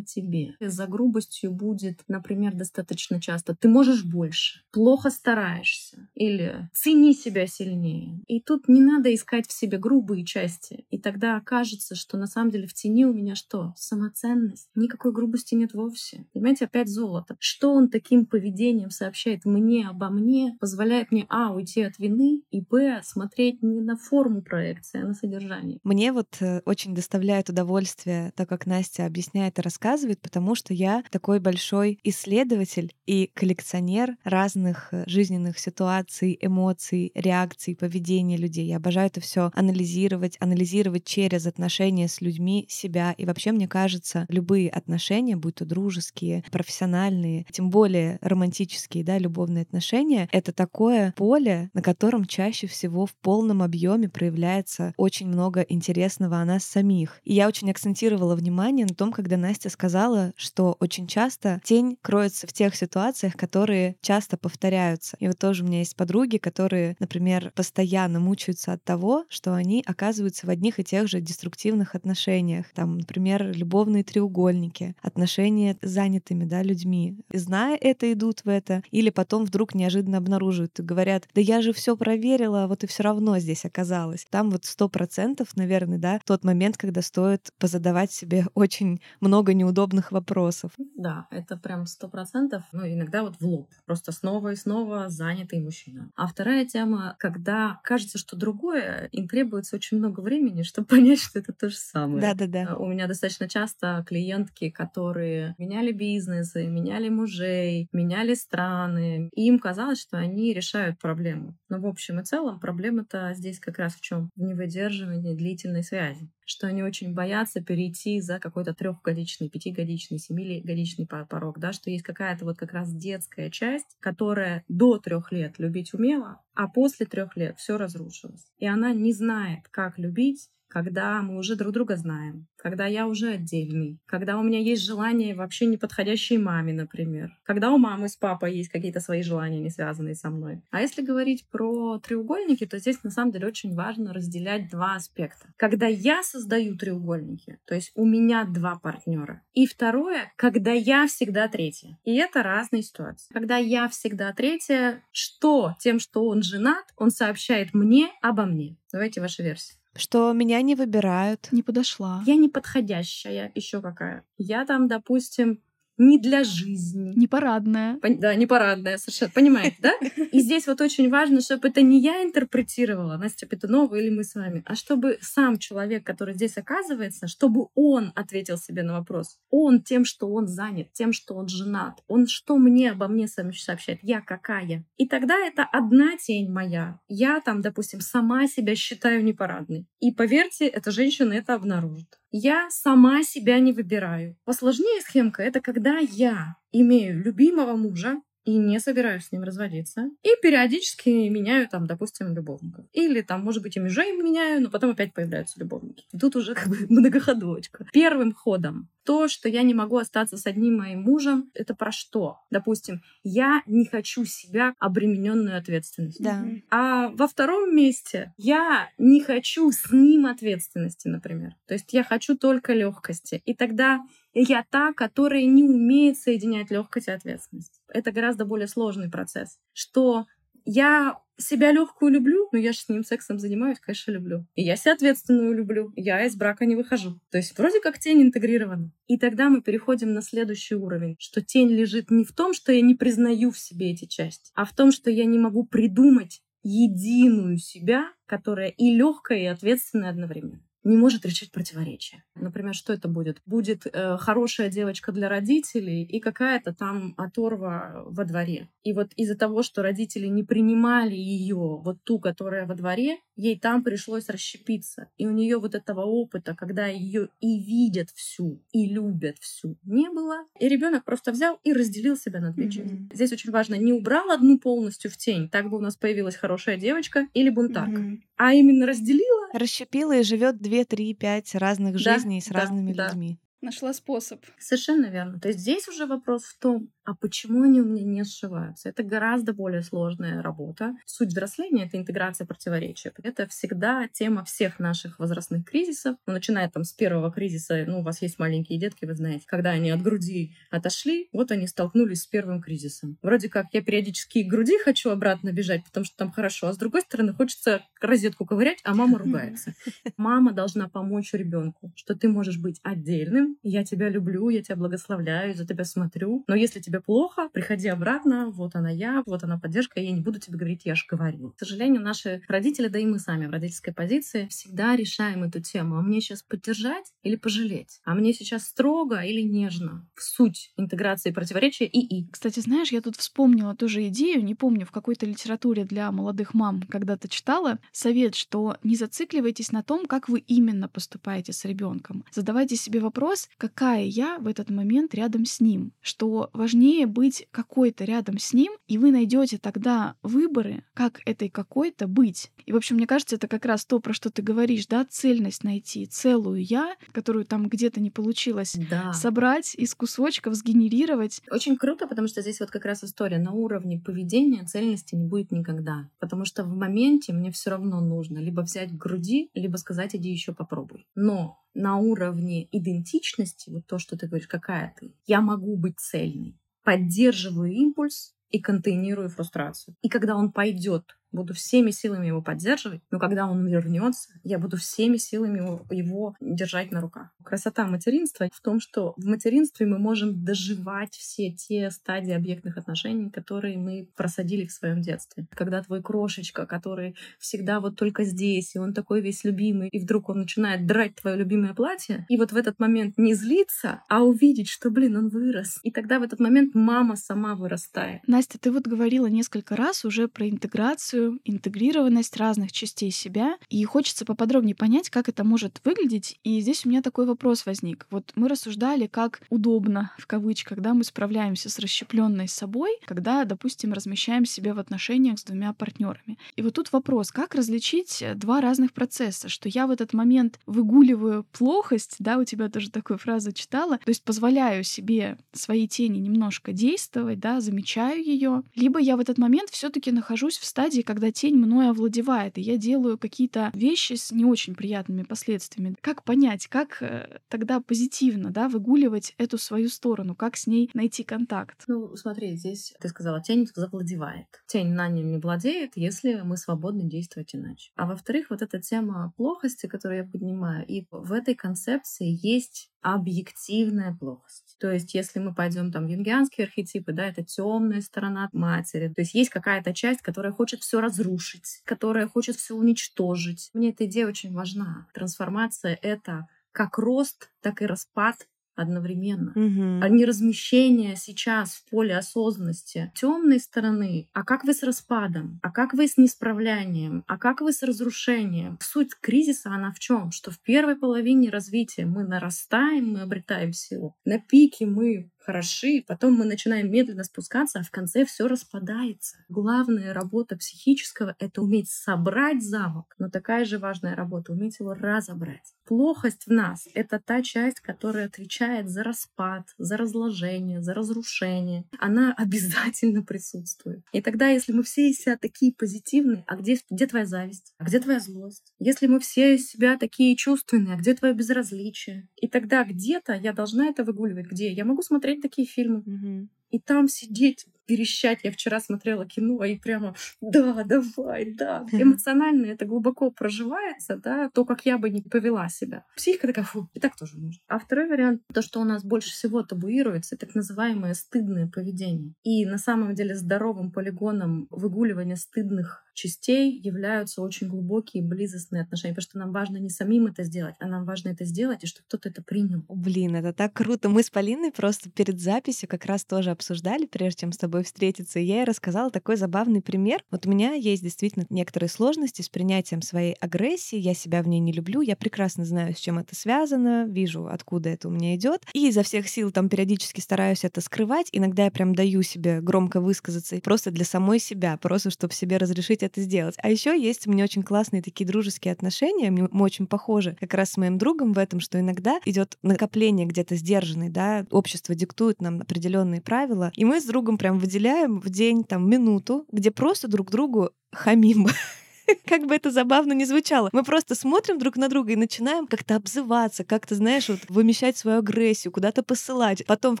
[0.00, 0.54] тебе?
[0.60, 5.10] За грубостью будет, например, достаточно часто «ты можешь больше», «плохо
[5.42, 8.20] стараешься» или «цени себя сильнее».
[8.26, 10.84] И тут не надо искать в себе грубые части.
[10.90, 13.72] И тогда окажется, что на самом деле в тени у меня что?
[13.76, 14.68] Самоценность.
[14.74, 16.26] Никакой грубости нет вовсе.
[16.32, 17.36] Понимаете, опять золото.
[17.38, 22.60] Что он таким поведением сообщает мне обо мне, позволяет мне, а, уйти от вины, и,
[22.60, 25.78] б, смотреть не на форму проекции, а на содержание.
[25.82, 31.02] Мне вот э, очень доставляет удовольствие, так как Настя объясняет и рассказывает, потому что я
[31.10, 38.66] такой большой исследователь и коллекционер разных э, жизненных ситуаций, эмоций, реакций, поведения людей.
[38.66, 43.14] Я обожаю это все анализировать, анализировать через отношения с людьми себя.
[43.16, 49.62] И вообще, мне кажется, любые отношения, будь то дружеские, профессиональные, тем более романтические, да, любовные
[49.62, 56.40] отношения, это такое поле, на котором чаще всего в полном объеме проявляется очень много интересного
[56.40, 57.20] о нас самих.
[57.24, 62.46] И я очень акцентировала внимание на том, когда Настя сказала, что очень часто тень кроется
[62.46, 65.16] в тех ситуациях, которые часто повторяются.
[65.22, 69.84] И вот тоже у меня есть подруги, которые, например, постоянно мучаются от того, что они
[69.86, 72.66] оказываются в одних и тех же деструктивных отношениях.
[72.74, 77.20] Там, например, любовные треугольники, отношения с занятыми да, людьми.
[77.30, 81.62] И зная это, идут в это, или потом вдруг неожиданно обнаруживают и говорят, да я
[81.62, 84.26] же все проверила, а вот и все равно здесь оказалось.
[84.28, 90.10] Там вот сто процентов, наверное, да, тот момент, когда стоит позадавать себе очень много неудобных
[90.10, 90.72] вопросов.
[90.96, 92.64] Да, это прям сто процентов.
[92.72, 93.70] Ну, иногда вот в лоб.
[93.86, 96.10] Просто снова и снова занятый мужчина.
[96.16, 101.38] А вторая тема, когда кажется, что другое, им требуется очень много времени, чтобы понять, что
[101.38, 102.20] это то же самое.
[102.20, 102.76] Да-да-да.
[102.76, 109.30] У меня достаточно часто клиентки, которые меняли бизнесы, меняли мужей, меняли страны.
[109.34, 111.56] И им казалось, что они решают проблему.
[111.68, 114.30] Но в общем и целом проблема-то здесь как раз в чем?
[114.36, 121.58] В невыдерживании длительной связи что они очень боятся перейти за какой-то трехгодичный, пятигодичный, семигодичный порог,
[121.58, 126.40] да, что есть какая-то вот как раз детская часть, которая до трех лет любить умела,
[126.54, 128.46] а после трех лет все разрушилось.
[128.58, 133.32] И она не знает, как любить, когда мы уже друг друга знаем, когда я уже
[133.32, 138.16] отдельный, когда у меня есть желания вообще не подходящие маме, например, когда у мамы с
[138.16, 140.62] папой есть какие-то свои желания, не связанные со мной.
[140.70, 145.52] А если говорить про треугольники, то здесь на самом деле очень важно разделять два аспекта.
[145.58, 151.48] Когда я создаю треугольники, то есть у меня два партнера, и второе, когда я всегда
[151.48, 151.98] третья.
[152.04, 153.30] И это разные ситуации.
[153.34, 158.78] Когда я всегда третья, что тем, что он женат, он сообщает мне обо мне.
[158.90, 161.48] Давайте ваши версии что меня не выбирают.
[161.52, 162.22] Не подошла.
[162.26, 164.24] Я неподходящая, еще какая.
[164.38, 165.60] Я там, допустим,
[165.98, 167.12] не для жизни.
[167.16, 167.98] Не парадная.
[167.98, 169.30] Пон- да, не парадная, совершенно.
[169.34, 169.92] Понимаете, да?
[170.32, 174.34] И здесь вот очень важно, чтобы это не я интерпретировала, Настя Петунова или мы с
[174.34, 179.38] вами, а чтобы сам человек, который здесь оказывается, чтобы он ответил себе на вопрос.
[179.50, 182.02] Он тем, что он занят, тем, что он женат.
[182.08, 183.98] Он что мне обо мне сообщает?
[184.02, 184.84] Я какая?
[184.96, 187.00] И тогда это одна тень моя.
[187.08, 189.86] Я там, допустим, сама себя считаю непарадной.
[190.00, 194.36] И поверьте, эта женщина это обнаружит я сама себя не выбираю.
[194.44, 200.10] Посложнее схемка— это когда я имею любимого мужа, и не собираюсь с ним разводиться.
[200.22, 202.84] И периодически меняю там, допустим, любовников.
[202.92, 206.06] Или там, может быть, и мужей меняю, но потом опять появляются любовники.
[206.12, 207.86] И тут уже как бы многоходовочка.
[207.92, 212.38] Первым ходом то, что я не могу остаться с одним моим мужем, это про что?
[212.50, 216.24] Допустим, я не хочу себя обремененную ответственностью.
[216.24, 216.44] Да.
[216.70, 221.54] А во втором месте я не хочу с ним ответственности, например.
[221.66, 223.42] То есть я хочу только легкости.
[223.44, 224.00] И тогда
[224.40, 227.80] я та, которая не умеет соединять легкость и ответственность.
[227.88, 229.58] Это гораздо более сложный процесс.
[229.72, 230.26] Что
[230.64, 234.46] я себя легкую люблю, но я же с ним сексом занимаюсь, конечно, люблю.
[234.54, 237.20] И я себя ответственную люблю, я из брака не выхожу.
[237.30, 238.92] То есть вроде как тень интегрирована.
[239.06, 242.80] И тогда мы переходим на следующий уровень, что тень лежит не в том, что я
[242.80, 247.58] не признаю в себе эти части, а в том, что я не могу придумать единую
[247.58, 250.62] себя, которая и легкая, и ответственная одновременно.
[250.84, 252.24] Не может решить противоречия.
[252.34, 253.40] Например, что это будет?
[253.46, 258.68] Будет э, хорошая девочка для родителей и какая-то там оторва во дворе.
[258.82, 263.58] И вот из-за того, что родители не принимали ее, вот ту, которая во дворе, ей
[263.58, 265.08] там пришлось расщепиться.
[265.16, 270.10] И у нее вот этого опыта, когда ее и видят всю, и любят всю, не
[270.10, 270.44] было.
[270.58, 272.94] И ребенок просто взял и разделил себя на две части.
[272.94, 273.14] Mm-hmm.
[273.14, 276.76] Здесь очень важно, не убрал одну полностью в тень, так бы у нас появилась хорошая
[276.76, 278.20] девочка или бунтарка, mm-hmm.
[278.36, 279.48] а именно разделила.
[279.52, 283.08] Расщепила и живет две, три, пять разных да, жизней с да, разными да.
[283.08, 283.38] людьми.
[283.62, 284.44] Нашла способ.
[284.58, 285.38] Совершенно верно.
[285.38, 288.88] То есть здесь уже вопрос в том, а почему они у меня не сшиваются?
[288.88, 290.94] Это гораздо более сложная работа.
[291.04, 293.12] Суть взросления— это интеграция противоречия.
[293.22, 296.16] Это всегда тема всех наших возрастных кризисов.
[296.26, 299.70] Ну, начиная там с первого кризиса, ну, у вас есть маленькие детки, вы знаете, когда
[299.70, 303.18] они от груди отошли, вот они столкнулись с первым кризисом.
[303.22, 306.78] Вроде как я периодически к груди хочу обратно бежать, потому что там хорошо, а с
[306.78, 309.74] другой стороны хочется розетку ковырять, а мама ругается.
[310.16, 315.54] Мама должна помочь ребенку, что ты можешь быть отдельным, я тебя люблю, я тебя благословляю,
[315.54, 319.58] за тебя смотрю, но если тебе тебе плохо, приходи обратно, вот она я, вот она
[319.58, 321.54] поддержка, я не буду тебе говорить, я же говорю.
[321.56, 325.96] К сожалению, наши родители, да и мы сами в родительской позиции, всегда решаем эту тему.
[325.96, 328.00] А мне сейчас поддержать или пожалеть?
[328.04, 330.06] А мне сейчас строго или нежно?
[330.14, 332.28] В суть интеграции противоречия и и.
[332.30, 336.82] Кстати, знаешь, я тут вспомнила тоже идею, не помню, в какой-то литературе для молодых мам
[336.82, 342.24] когда-то читала, совет, что не зацикливайтесь на том, как вы именно поступаете с ребенком.
[342.32, 347.46] Задавайте себе вопрос, какая я в этот момент рядом с ним, что важнее важнее быть
[347.52, 352.50] какой-то рядом с ним, и вы найдете тогда выборы, как этой какой-то быть.
[352.66, 355.62] И, в общем, мне кажется, это как раз то, про что ты говоришь, да, цельность
[355.62, 359.12] найти, целую я, которую там где-то не получилось да.
[359.12, 361.40] собрать из кусочков, сгенерировать.
[361.52, 365.52] Очень круто, потому что здесь вот как раз история на уровне поведения цельности не будет
[365.52, 366.10] никогда.
[366.18, 370.30] Потому что в моменте мне все равно нужно либо взять к груди, либо сказать, иди
[370.30, 371.06] еще попробуй.
[371.14, 376.58] Но на уровне идентичности, вот то, что ты говоришь, какая ты, я могу быть цельной
[376.84, 379.96] поддерживаю импульс и контейнирую фрустрацию.
[380.02, 384.76] И когда он пойдет буду всеми силами его поддерживать, но когда он вернется, я буду
[384.76, 387.30] всеми силами его, его держать на руках.
[387.44, 393.30] Красота материнства в том, что в материнстве мы можем доживать все те стадии объектных отношений,
[393.30, 395.46] которые мы просадили в своем детстве.
[395.50, 400.28] Когда твой крошечка, который всегда вот только здесь, и он такой весь любимый, и вдруг
[400.28, 404.68] он начинает драть твое любимое платье, и вот в этот момент не злиться, а увидеть,
[404.68, 405.80] что, блин, он вырос.
[405.82, 408.20] И тогда в этот момент мама сама вырастает.
[408.26, 413.56] Настя, ты вот говорила несколько раз уже про интеграцию интеграцию, интегрированность разных частей себя.
[413.68, 416.38] И хочется поподробнее понять, как это может выглядеть.
[416.44, 418.06] И здесь у меня такой вопрос возник.
[418.10, 423.92] Вот мы рассуждали, как удобно, в кавычках, когда мы справляемся с расщепленной собой, когда, допустим,
[423.92, 426.38] размещаем себя в отношениях с двумя партнерами.
[426.56, 431.44] И вот тут вопрос, как различить два разных процесса, что я в этот момент выгуливаю
[431.52, 436.72] плохость, да, у тебя тоже такую фразу читала, то есть позволяю себе свои тени немножко
[436.72, 441.56] действовать, да, замечаю ее, либо я в этот момент все-таки нахожусь в стадии, когда тень
[441.56, 445.94] мною овладевает, и я делаю какие-то вещи с не очень приятными последствиями.
[446.00, 451.22] Как понять, как э, тогда позитивно да, выгуливать эту свою сторону, как с ней найти
[451.22, 451.84] контакт?
[451.86, 454.46] Ну, смотри, здесь ты сказала, тень завладевает.
[454.66, 457.90] Тень на нами владеет, если мы свободны действовать иначе.
[457.96, 464.14] А во-вторых, вот эта тема плохости, которую я поднимаю, и в этой концепции есть объективная
[464.14, 464.76] плохость.
[464.78, 469.08] То есть, если мы пойдем там в юнгианские архетипы, да, это темная сторона матери.
[469.08, 473.70] То есть есть какая-то часть, которая хочет все разрушить, которая хочет все уничтожить.
[473.74, 475.06] Мне эта идея очень важна.
[475.14, 480.00] Трансформация— это как рост, так и распад одновременно, угу.
[480.02, 484.28] а не размещение сейчас в поле осознанности темной стороны.
[484.32, 485.60] А как вы с распадом?
[485.62, 487.24] А как вы с несправлянием?
[487.26, 488.78] А как вы с разрушением?
[488.80, 490.30] Суть кризиса, она в чем?
[490.30, 494.16] Что в первой половине развития мы нарастаем, мы обретаем силу.
[494.24, 499.36] На пике мы хороши, потом мы начинаем медленно спускаться, а в конце все распадается.
[499.48, 505.74] Главная работа психического— это уметь собрать замок, но такая же важная работа— уметь его разобрать.
[505.84, 511.84] Плохость в нас— это та часть, которая отвечает за распад, за разложение, за разрушение.
[511.98, 514.04] Она обязательно присутствует.
[514.12, 517.74] И тогда, если мы все из себя такие позитивные, а где, где твоя зависть?
[517.78, 518.72] А где твоя злость?
[518.78, 522.28] Если мы все из себя такие чувственные, а где твое безразличие?
[522.36, 524.46] И тогда где-то я должна это выгуливать.
[524.46, 524.72] Где?
[524.72, 526.00] Я могу смотреть такие фильмы.
[526.00, 526.48] Угу.
[526.70, 528.40] И там сидеть верещать.
[528.42, 531.86] Я вчера смотрела кино и прямо да, давай, да.
[531.92, 536.04] Эмоционально это глубоко проживается, да, то, как я бы не повела себя.
[536.16, 537.60] Психика такая, фу, и так тоже можно.
[537.68, 542.34] А второй вариант, то, что у нас больше всего табуируется, так называемое стыдное поведение.
[542.42, 549.22] И на самом деле здоровым полигоном выгуливания стыдных частей являются очень глубокие близостные отношения, потому
[549.22, 552.28] что нам важно не самим это сделать, а нам важно это сделать, и чтобы кто-то
[552.28, 552.84] это принял.
[552.88, 554.08] Блин, это так круто.
[554.08, 558.38] Мы с Полиной просто перед записью как раз тоже обсуждали, прежде чем с тобой встретиться,
[558.38, 560.22] и я ей рассказала такой забавный пример.
[560.30, 564.60] Вот у меня есть действительно некоторые сложности с принятием своей агрессии, я себя в ней
[564.60, 568.66] не люблю, я прекрасно знаю, с чем это связано, вижу, откуда это у меня идет,
[568.74, 571.28] и изо всех сил там периодически стараюсь это скрывать.
[571.32, 576.02] Иногда я прям даю себе громко высказаться просто для самой себя, просто чтобы себе разрешить
[576.02, 576.56] это сделать.
[576.58, 580.72] А еще есть у меня очень классные такие дружеские отношения, мы очень похожи как раз
[580.72, 585.60] с моим другом в этом, что иногда идет накопление где-то сдержанный, да, общество диктует нам
[585.60, 590.30] определенные правила, и мы с другом прям выделяем в день там минуту, где просто друг
[590.30, 591.46] другу хамим.
[592.26, 593.70] как бы это забавно не звучало.
[593.72, 598.18] Мы просто смотрим друг на друга и начинаем как-то обзываться, как-то, знаешь, вот вымещать свою
[598.18, 599.64] агрессию, куда-то посылать.
[599.66, 600.00] Потом в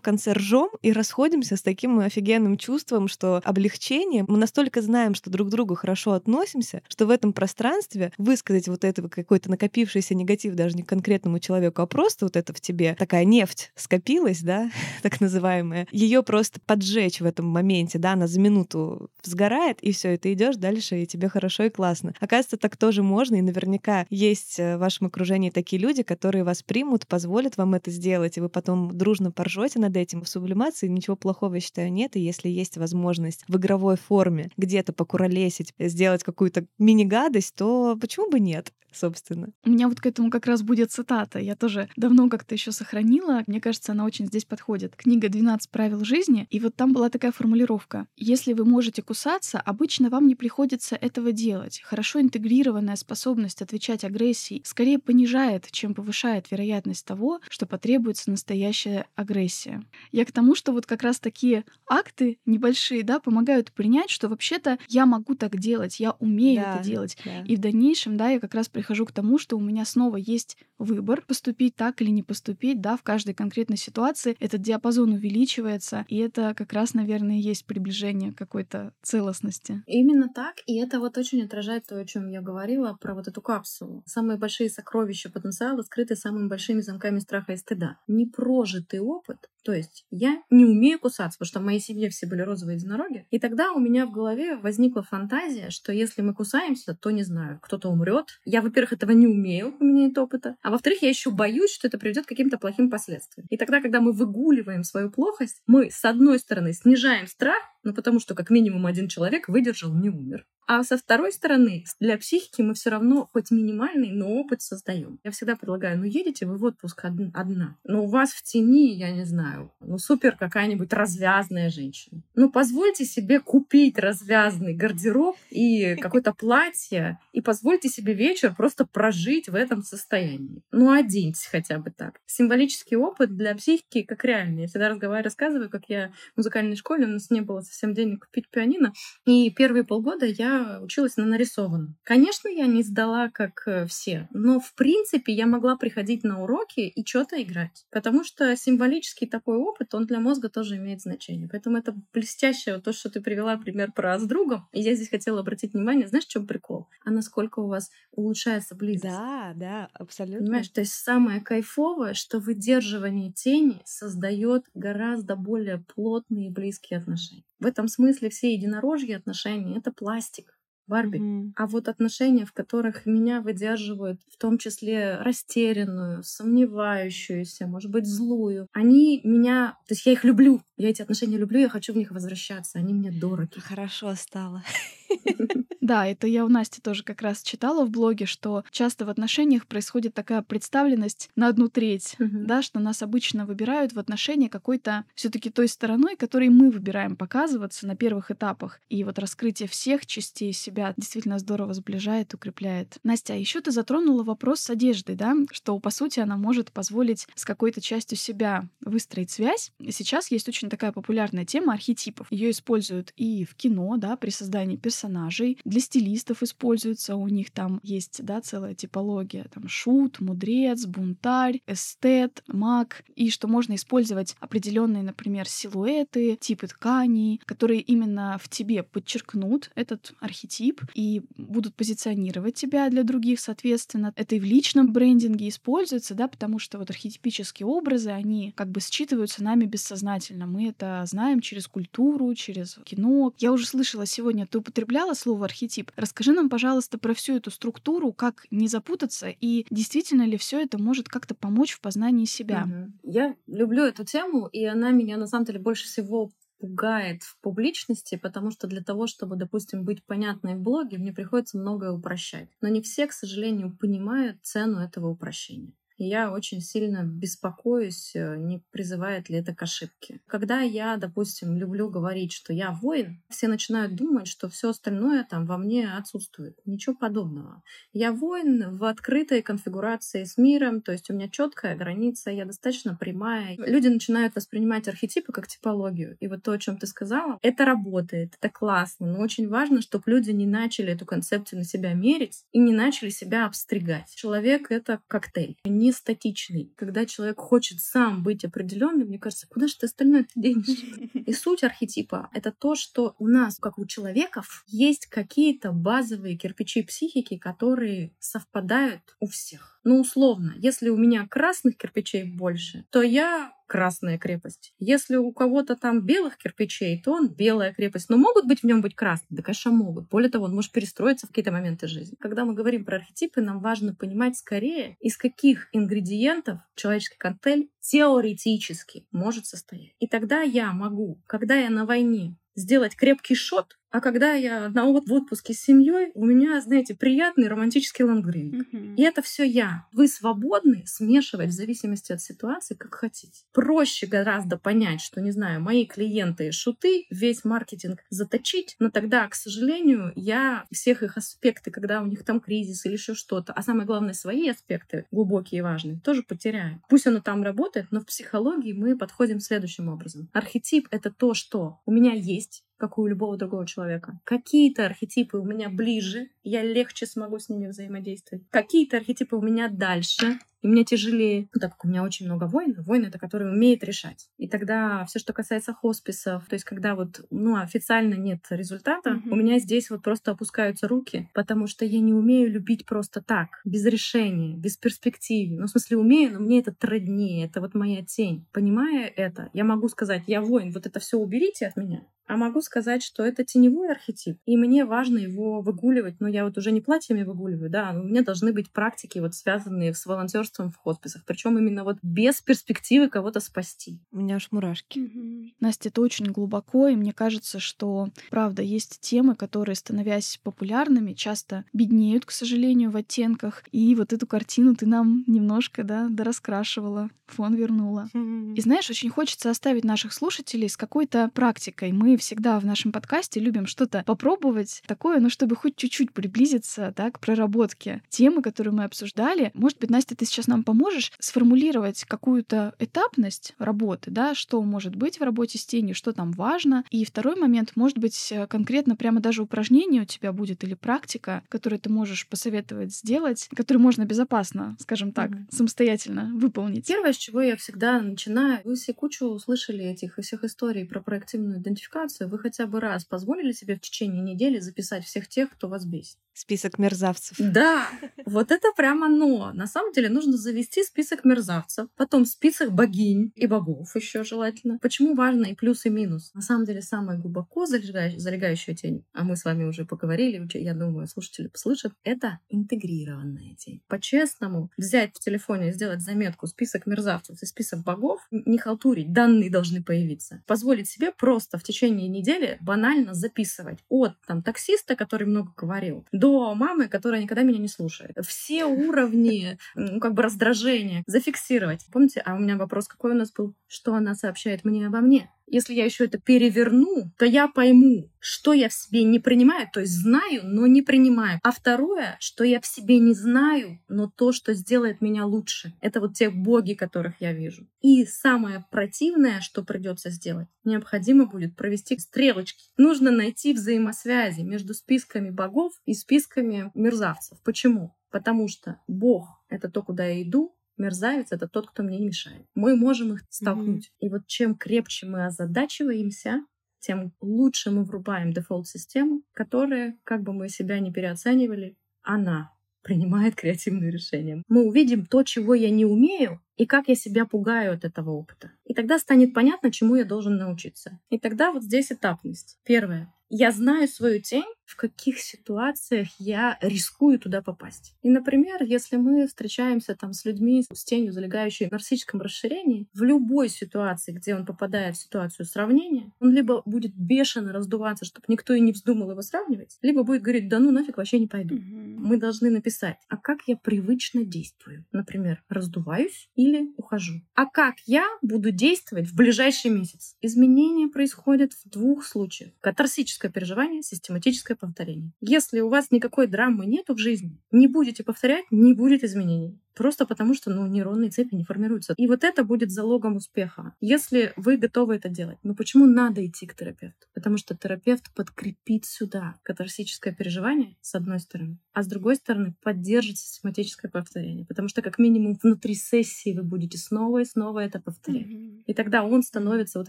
[0.00, 4.24] конце ржем и расходимся с таким офигенным чувством, что облегчение.
[4.26, 8.84] Мы настолько знаем, что друг к другу хорошо относимся, что в этом пространстве высказать вот
[8.84, 13.24] этого какой-то накопившийся негатив даже не конкретному человеку, а просто вот это в тебе такая
[13.24, 14.70] нефть скопилась, да,
[15.02, 20.14] так называемая, ее просто поджечь в этом моменте, да, она за минуту сгорает, и все,
[20.14, 22.14] и ты идешь дальше, и тебе хорошо и классно классно.
[22.20, 26.62] Оказывается, так тоже можно, и наверняка есть э, в вашем окружении такие люди, которые вас
[26.62, 30.22] примут, позволят вам это сделать, и вы потом дружно поржете над этим.
[30.22, 34.92] В сублимации ничего плохого, я считаю, нет, и если есть возможность в игровой форме где-то
[34.92, 38.72] покуролесить, сделать какую-то мини-гадость, то почему бы нет?
[38.94, 39.48] собственно.
[39.64, 41.38] У меня вот к этому как раз будет цитата.
[41.38, 43.42] Я тоже давно как-то еще сохранила.
[43.46, 44.94] Мне кажется, она очень здесь подходит.
[44.96, 48.06] Книга «12 правил жизни», и вот там была такая формулировка.
[48.16, 51.81] Если вы можете кусаться, обычно вам не приходится этого делать.
[51.82, 59.82] Хорошо интегрированная способность отвечать агрессией скорее понижает, чем повышает вероятность того, что потребуется настоящая агрессия.
[60.10, 64.78] Я к тому, что вот как раз такие акты небольшие, да, помогают принять, что вообще-то
[64.88, 67.16] я могу так делать, я умею да, это делать.
[67.24, 67.42] Да.
[67.46, 70.56] И в дальнейшем, да, я как раз прихожу к тому, что у меня снова есть
[70.78, 76.16] выбор поступить так или не поступить, да, в каждой конкретной ситуации этот диапазон увеличивается, и
[76.18, 79.82] это как раз, наверное, и есть приближение какой-то целостности.
[79.86, 83.40] Именно так, и это вот очень отражает то, о чем я говорила, про вот эту
[83.40, 84.02] капсулу.
[84.06, 87.98] Самые большие сокровища потенциала скрыты самыми большими замками страха и стыда.
[88.06, 92.42] Непрожитый опыт то есть я не умею кусаться, потому что в моей семье все были
[92.42, 93.26] розовые единороги.
[93.30, 97.60] И тогда у меня в голове возникла фантазия, что если мы кусаемся, то не знаю,
[97.62, 98.40] кто-то умрет.
[98.44, 100.56] Я, во-первых, этого не умею, у меня нет опыта.
[100.62, 103.46] А во-вторых, я еще боюсь, что это приведет к каким-то плохим последствиям.
[103.50, 108.20] И тогда, когда мы выгуливаем свою плохость, мы, с одной стороны, снижаем страх, ну потому
[108.20, 110.46] что как минимум один человек выдержал, не умер.
[110.66, 115.18] А со второй стороны, для психики мы все равно хоть минимальный, но опыт создаем.
[115.24, 119.10] Я всегда предлагаю, ну едете вы в отпуск одна, но у вас в тени, я
[119.10, 122.22] не знаю, ну супер какая-нибудь развязная женщина.
[122.34, 129.48] Ну позвольте себе купить развязный гардероб и какое-то платье, и позвольте себе вечер просто прожить
[129.48, 130.62] в этом состоянии.
[130.70, 132.20] Ну оденьтесь хотя бы так.
[132.26, 134.62] Символический опыт для психики как реальный.
[134.62, 138.26] Я всегда разговариваю, рассказываю, как я в музыкальной школе, у нас не было совсем денег
[138.26, 138.92] купить пианино,
[139.26, 141.96] и первые полгода я училась на нарисованном.
[142.02, 146.80] Конечно, я не сдала, как э, все, но в принципе я могла приходить на уроки
[146.80, 147.86] и что-то играть.
[147.90, 151.48] Потому что символический такой опыт, он для мозга тоже имеет значение.
[151.50, 154.68] Поэтому это блестящее, то, что ты привела пример про с другом.
[154.72, 156.86] И я здесь хотела обратить внимание, знаешь, в чем прикол?
[157.04, 159.14] А насколько у вас улучшается близость.
[159.14, 160.38] Да, да, абсолютно.
[160.38, 167.44] Понимаешь, то есть самое кайфовое, что выдерживание тени создает гораздо более плотные и близкие отношения.
[167.58, 170.51] В этом смысле все единорожьи отношения— это пластик.
[170.86, 171.18] Барби.
[171.18, 171.52] Mm-hmm.
[171.56, 178.68] А вот отношения, в которых меня выдерживают, в том числе растерянную, сомневающуюся, может быть, злую,
[178.72, 179.76] они меня...
[179.86, 180.62] То есть я их люблю.
[180.82, 182.80] Я эти отношения люблю, я хочу в них возвращаться.
[182.80, 183.60] Они мне дороги.
[183.60, 184.64] Хорошо стало.
[185.80, 189.66] Да, это я у Насти тоже как раз читала в блоге, что часто в отношениях
[189.66, 195.28] происходит такая представленность на одну треть, да, что нас обычно выбирают в отношения какой-то все
[195.28, 198.80] таки той стороной, которой мы выбираем показываться на первых этапах.
[198.90, 202.98] И вот раскрытие всех частей себя действительно здорово сближает, укрепляет.
[203.02, 207.26] Настя, а еще ты затронула вопрос с одеждой, да, что по сути она может позволить
[207.34, 209.72] с какой-то частью себя выстроить связь.
[209.80, 212.26] И сейчас есть очень такая популярная тема архетипов.
[212.30, 217.78] Ее используют и в кино, да, при создании персонажей, для стилистов используется, у них там
[217.82, 225.02] есть, да, целая типология, там шут, мудрец, бунтарь, эстет, маг, и что можно использовать определенные,
[225.02, 232.88] например, силуэты, типы тканей, которые именно в тебе подчеркнут этот архетип и будут позиционировать тебя
[232.88, 234.14] для других, соответственно.
[234.16, 238.80] Это и в личном брендинге используется, да, потому что вот архетипические образы, они как бы
[238.80, 240.46] считываются нами бессознательно.
[240.52, 243.32] Мы это знаем через культуру, через кино.
[243.38, 245.90] Я уже слышала сегодня, ты употребляла слово архетип.
[245.96, 250.76] Расскажи нам, пожалуйста, про всю эту структуру, как не запутаться и действительно ли все это
[250.76, 252.64] может как-то помочь в познании себя.
[252.66, 253.12] Угу.
[253.12, 258.16] Я люблю эту тему, и она меня на самом деле больше всего пугает в публичности,
[258.16, 262.50] потому что для того, чтобы, допустим, быть понятной в блоге, мне приходится многое упрощать.
[262.60, 268.62] Но не все, к сожалению, понимают цену этого упрощения я очень сильно беспокоюсь, э, не
[268.70, 270.20] призывает ли это к ошибке.
[270.26, 275.46] Когда я, допустим, люблю говорить, что я воин, все начинают думать, что все остальное там
[275.46, 276.58] во мне отсутствует.
[276.64, 277.62] Ничего подобного.
[277.92, 282.94] Я воин в открытой конфигурации с миром, то есть у меня четкая граница, я достаточно
[282.94, 283.56] прямая.
[283.58, 286.16] Люди начинают воспринимать архетипы как типологию.
[286.20, 290.04] И вот то, о чем ты сказала, это работает, это классно, но очень важно, чтобы
[290.06, 294.14] люди не начали эту концепцию на себя мерить и не начали себя обстригать.
[294.14, 295.56] Человек— это коктейль.
[295.82, 296.72] Не статичный.
[296.76, 301.10] Когда человек хочет сам быть определенным, мне кажется, куда же ты остальное денешь?
[301.26, 306.84] И суть архетипа— это то, что у нас, как у человеков, есть какие-то базовые кирпичи
[306.84, 309.71] психики, которые совпадают у всех.
[309.84, 314.74] Ну, условно, если у меня красных кирпичей больше, то я красная крепость.
[314.78, 318.10] Если у кого-то там белых кирпичей, то он белая крепость.
[318.10, 319.28] Но могут быть в нем быть красные?
[319.30, 320.08] Да, конечно, могут.
[320.10, 322.14] Более того, он может перестроиться в какие-то моменты жизни.
[322.20, 329.06] Когда мы говорим про архетипы, нам важно понимать скорее, из каких ингредиентов человеческий коктейль теоретически
[329.10, 329.94] может состоять.
[330.00, 334.86] И тогда я могу, когда я на войне, сделать крепкий шот, а когда я на
[334.86, 338.54] в отпуске с семьей, у меня, знаете, приятный романтический лонгдринг.
[338.54, 338.94] Mm-hmm.
[338.96, 339.86] И это все я.
[339.92, 343.44] Вы свободны смешивать в зависимости от ситуации, как хотите.
[343.52, 349.34] Проще гораздо понять, что, не знаю, мои клиенты шуты, весь маркетинг заточить, но тогда, к
[349.34, 353.86] сожалению, я всех их аспекты, когда у них там кризис или еще что-то, а самое
[353.86, 356.82] главное, свои аспекты, глубокие и важные, тоже потеряю.
[356.88, 360.28] Пусть оно там работает, но в психологии мы подходим следующим образом.
[360.32, 364.18] Архетип— это то, что у меня есть, как у любого другого человека.
[364.24, 368.42] Какие-то архетипы у меня ближе, я легче смогу с ними взаимодействовать.
[368.50, 372.44] Какие-то архетипы у меня дальше, и мне тяжелее, ну, так как у меня очень много
[372.44, 374.28] войн, войны это который умеет решать.
[374.38, 379.30] И тогда все, что касается хосписов, то есть когда вот, ну, официально нет результата, mm-hmm.
[379.30, 383.60] у меня здесь вот просто опускаются руки, потому что я не умею любить просто так,
[383.64, 385.58] без решения, без перспективы.
[385.58, 388.46] Ну, в смысле, умею, но мне это труднее, это вот моя тень.
[388.52, 392.60] Понимая это, я могу сказать, я воин, вот это все уберите от меня, а могу
[392.62, 396.20] сказать, что это теневой архетип, и мне важно его выгуливать.
[396.20, 399.92] Но я вот уже не платьями выгуливаю, да, у меня должны быть практики, вот связанные
[399.92, 404.00] с волонтерством волонтерством в хосписах, причем именно вот без перспективы кого-то спасти.
[404.12, 405.00] У меня аж мурашки.
[405.00, 405.52] Угу.
[405.60, 411.64] Настя, это очень глубоко, и мне кажется, что, правда, есть темы, которые, становясь популярными, часто
[411.72, 413.64] беднеют, к сожалению, в оттенках.
[413.72, 418.08] И вот эту картину ты нам немножко, да, дораскрашивала, фон вернула.
[418.14, 421.92] И знаешь, очень хочется оставить наших слушателей с какой-то практикой.
[421.92, 427.10] Мы всегда в нашем подкасте любим что-то попробовать такое, ну, чтобы хоть чуть-чуть приблизиться да,
[427.10, 429.50] к проработке темы, которую мы обсуждали.
[429.54, 434.96] Может быть, Настя, ты сейчас сейчас нам поможешь сформулировать какую-то этапность работы, да, что может
[434.96, 436.84] быть в работе с тенью, что там важно.
[436.90, 441.42] И второй момент, может быть, э, конкретно прямо даже упражнение у тебя будет или практика,
[441.48, 445.46] которую ты можешь посоветовать сделать, которую можно безопасно, скажем так, mm-hmm.
[445.50, 446.86] самостоятельно выполнить.
[446.86, 451.58] Первое, с чего я всегда начинаю, вы все кучу услышали этих всех историй про проактивную
[451.58, 455.84] идентификацию, вы хотя бы раз позволили себе в течение недели записать всех тех, кто вас
[455.84, 456.16] бесит.
[456.34, 457.36] Список мерзавцев.
[457.38, 457.86] Да,
[458.24, 459.52] вот это прямо но.
[459.52, 464.78] На самом деле нужно завести список мерзавцев, потом список богинь и богов еще желательно.
[464.80, 466.32] Почему важно и плюс, и минус?
[466.34, 471.06] На самом деле самая глубоко залегающая тень, а мы с вами уже поговорили, я думаю,
[471.06, 473.82] слушатели послышат, это интегрированная тень.
[473.88, 479.50] По-честному, взять в телефоне и сделать заметку список мерзавцев и список богов, не халтурить, данные
[479.50, 480.42] должны появиться.
[480.46, 486.54] Позволить себе просто в течение недели банально записывать от там таксиста, который много говорил, до
[486.54, 488.16] мамы, которая никогда меня не слушает.
[488.26, 491.86] Все уровни, ну, как как бы раздражение зафиксировать.
[491.90, 493.54] Помните, а у меня вопрос какой у нас был?
[493.66, 495.30] Что она сообщает мне обо мне?
[495.46, 499.80] Если я еще это переверну, то я пойму, что я в себе не принимаю, то
[499.80, 501.40] есть знаю, но не принимаю.
[501.42, 505.74] А второе, что я в себе не знаю, но то, что сделает меня лучше.
[505.80, 507.66] Это вот те боги, которых я вижу.
[507.80, 512.64] И самое противное, что придется сделать, необходимо будет провести стрелочки.
[512.76, 517.38] Нужно найти взаимосвязи между списками богов и списками мерзавцев.
[517.42, 517.94] Почему?
[518.12, 522.46] Потому что Бог— это то, куда я иду, мерзавец— это тот, кто мне не мешает.
[522.54, 523.86] Мы можем их столкнуть.
[523.86, 524.06] Mm-hmm.
[524.06, 526.44] И вот чем крепче мы озадачиваемся,
[526.80, 533.92] тем лучше мы врубаем дефолт-систему, которая, как бы мы себя не переоценивали, она принимает креативные
[533.92, 534.42] решения.
[534.48, 538.50] Мы увидим то, чего я не умею, и как я себя пугаю от этого опыта.
[538.64, 540.98] И тогда станет понятно, чему я должен научиться.
[541.08, 542.58] И тогда вот здесь этапность.
[542.64, 543.12] Первое.
[543.34, 547.94] Я знаю свою тень, в каких ситуациях я рискую туда попасть.
[548.02, 553.02] И, например, если мы встречаемся там с людьми с тенью, залегающей в нарциссическом расширении, в
[553.02, 558.54] любой ситуации, где он попадает в ситуацию сравнения, он либо будет бешено раздуваться, чтобы никто
[558.54, 561.56] и не вздумал его сравнивать, либо будет говорить, да ну нафиг, вообще не пойду.
[561.56, 561.64] Угу.
[561.64, 564.84] Мы должны написать, а как я привычно действую?
[564.92, 567.20] Например, раздуваюсь или ухожу.
[567.34, 570.16] А как я буду действовать в ближайший месяц?
[570.20, 572.52] Изменения происходят в двух случаях.
[572.60, 575.12] Катарсическое переживание, систематическое повторение.
[575.20, 579.58] Если у вас никакой драмы нету в жизни, не будете повторять, не будет изменений.
[579.74, 581.94] Просто потому, что ну, нейронные цепи не формируются.
[581.96, 583.74] И вот это будет залогом успеха.
[583.80, 585.38] Если вы готовы это делать.
[585.42, 587.06] Но почему надо идти к терапевту?
[587.14, 593.18] Потому что терапевт подкрепит сюда катарсическое переживание, с одной стороны, а с другой стороны поддержит
[593.18, 594.46] систематическое повторение.
[594.46, 598.26] Потому что как минимум внутри сессии вы будете снова и снова это повторять.
[598.26, 598.64] Mm-hmm.
[598.66, 599.88] И тогда он становится вот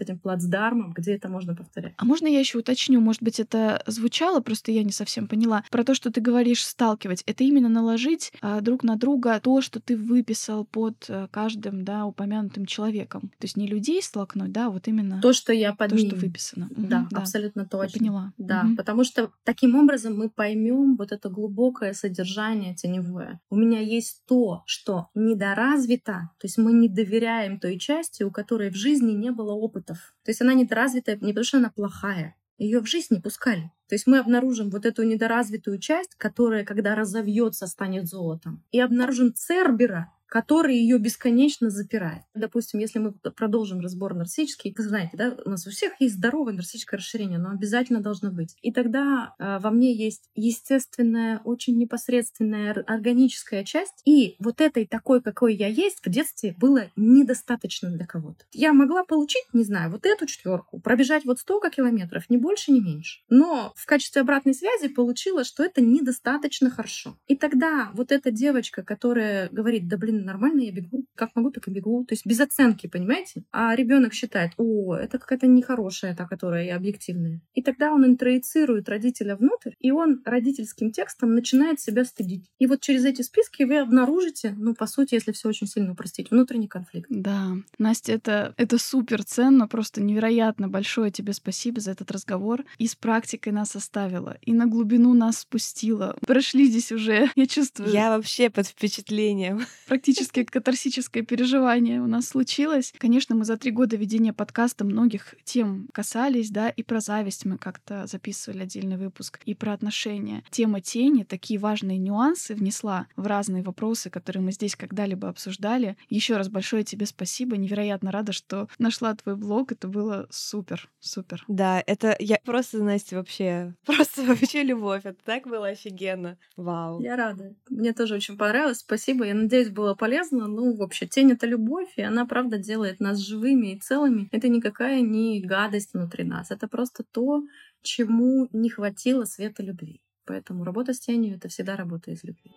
[0.00, 1.94] этим плацдармом, где это можно повторять.
[1.96, 3.00] А можно я еще уточню?
[3.00, 5.64] Может быть, это звучало, просто я не совсем поняла.
[5.70, 9.73] Про то, что ты говоришь сталкивать, это именно наложить а, друг на друга то, что
[9.74, 13.22] что ты выписал под э, каждым, да, упомянутым человеком.
[13.40, 16.14] То есть не людей столкнуть, да, а вот именно то, что я под то, что
[16.14, 16.68] выписано.
[16.70, 17.18] Да, угу, да.
[17.18, 17.92] абсолютно точно.
[17.92, 18.32] Я поняла.
[18.38, 18.76] Да, угу.
[18.76, 23.40] потому что таким образом мы поймем вот это глубокое содержание теневое.
[23.50, 28.70] У меня есть то, что недоразвито, то есть мы не доверяем той части, у которой
[28.70, 30.14] в жизни не было опытов.
[30.24, 33.72] То есть она недоразвитая не потому, что она плохая, ее в жизнь не пускали.
[33.88, 38.62] То есть мы обнаружим вот эту недоразвитую часть, которая, когда разовьется, станет золотом.
[38.72, 42.24] И обнаружим Цербера, который ее бесконечно запирает.
[42.34, 46.54] Допустим, если мы продолжим разбор нарциссический, вы знаете, да, у нас у всех есть здоровое
[46.54, 48.56] нарциссическое расширение, но обязательно должно быть.
[48.60, 55.22] И тогда э, во мне есть естественная, очень непосредственная органическая часть, и вот этой такой,
[55.22, 58.44] какой я есть, в детстве было недостаточно для кого-то.
[58.50, 62.80] Я могла получить, не знаю, вот эту четверку, пробежать вот столько километров, ни больше, ни
[62.80, 63.20] меньше.
[63.28, 67.16] Но в качестве обратной связи получила, что это недостаточно хорошо.
[67.28, 71.04] И тогда вот эта девочка, которая говорит, да блин, нормально я бегу.
[71.14, 72.04] Как могу, так и бегу.
[72.04, 73.44] То есть без оценки, понимаете?
[73.52, 77.40] А ребенок считает, о, это какая-то нехорошая та, которая и объективная.
[77.54, 82.46] И тогда он интроицирует родителя внутрь, и он родительским текстом начинает себя стыдить.
[82.58, 86.30] И вот через эти списки вы обнаружите, ну, по сути, если все очень сильно упростить,
[86.30, 87.06] внутренний конфликт.
[87.10, 87.52] Да.
[87.78, 92.64] Настя, это, это супер ценно, просто невероятно большое тебе спасибо за этот разговор.
[92.78, 96.16] И с практикой нас оставила, и на глубину нас спустила.
[96.26, 97.90] Прошли здесь уже, я чувствую.
[97.90, 99.62] Я вообще под впечатлением
[100.04, 102.92] практически катарсическое переживание у нас случилось.
[102.98, 107.56] Конечно, мы за три года ведения подкаста многих тем касались, да, и про зависть мы
[107.56, 110.44] как-то записывали отдельный выпуск, и про отношения.
[110.50, 115.96] Тема тени такие важные нюансы внесла в разные вопросы, которые мы здесь когда-либо обсуждали.
[116.10, 117.56] Еще раз большое тебе спасибо.
[117.56, 119.72] Невероятно рада, что нашла твой блог.
[119.72, 121.46] Это было супер, супер.
[121.48, 125.00] Да, это я просто, Настя, вообще, просто вообще любовь.
[125.04, 126.36] Это так было офигенно.
[126.58, 127.00] Вау.
[127.00, 127.54] Я рада.
[127.70, 128.80] Мне тоже очень понравилось.
[128.80, 129.24] Спасибо.
[129.24, 130.46] Я надеюсь, было полезно.
[130.46, 134.28] Ну, вообще, тень— это любовь, и она, правда, делает нас живыми и целыми.
[134.32, 136.50] Это никакая не гадость внутри нас.
[136.50, 137.42] Это просто то,
[137.82, 140.00] чему не хватило света любви.
[140.26, 142.52] Поэтому работа с тенью— это всегда работа из любви.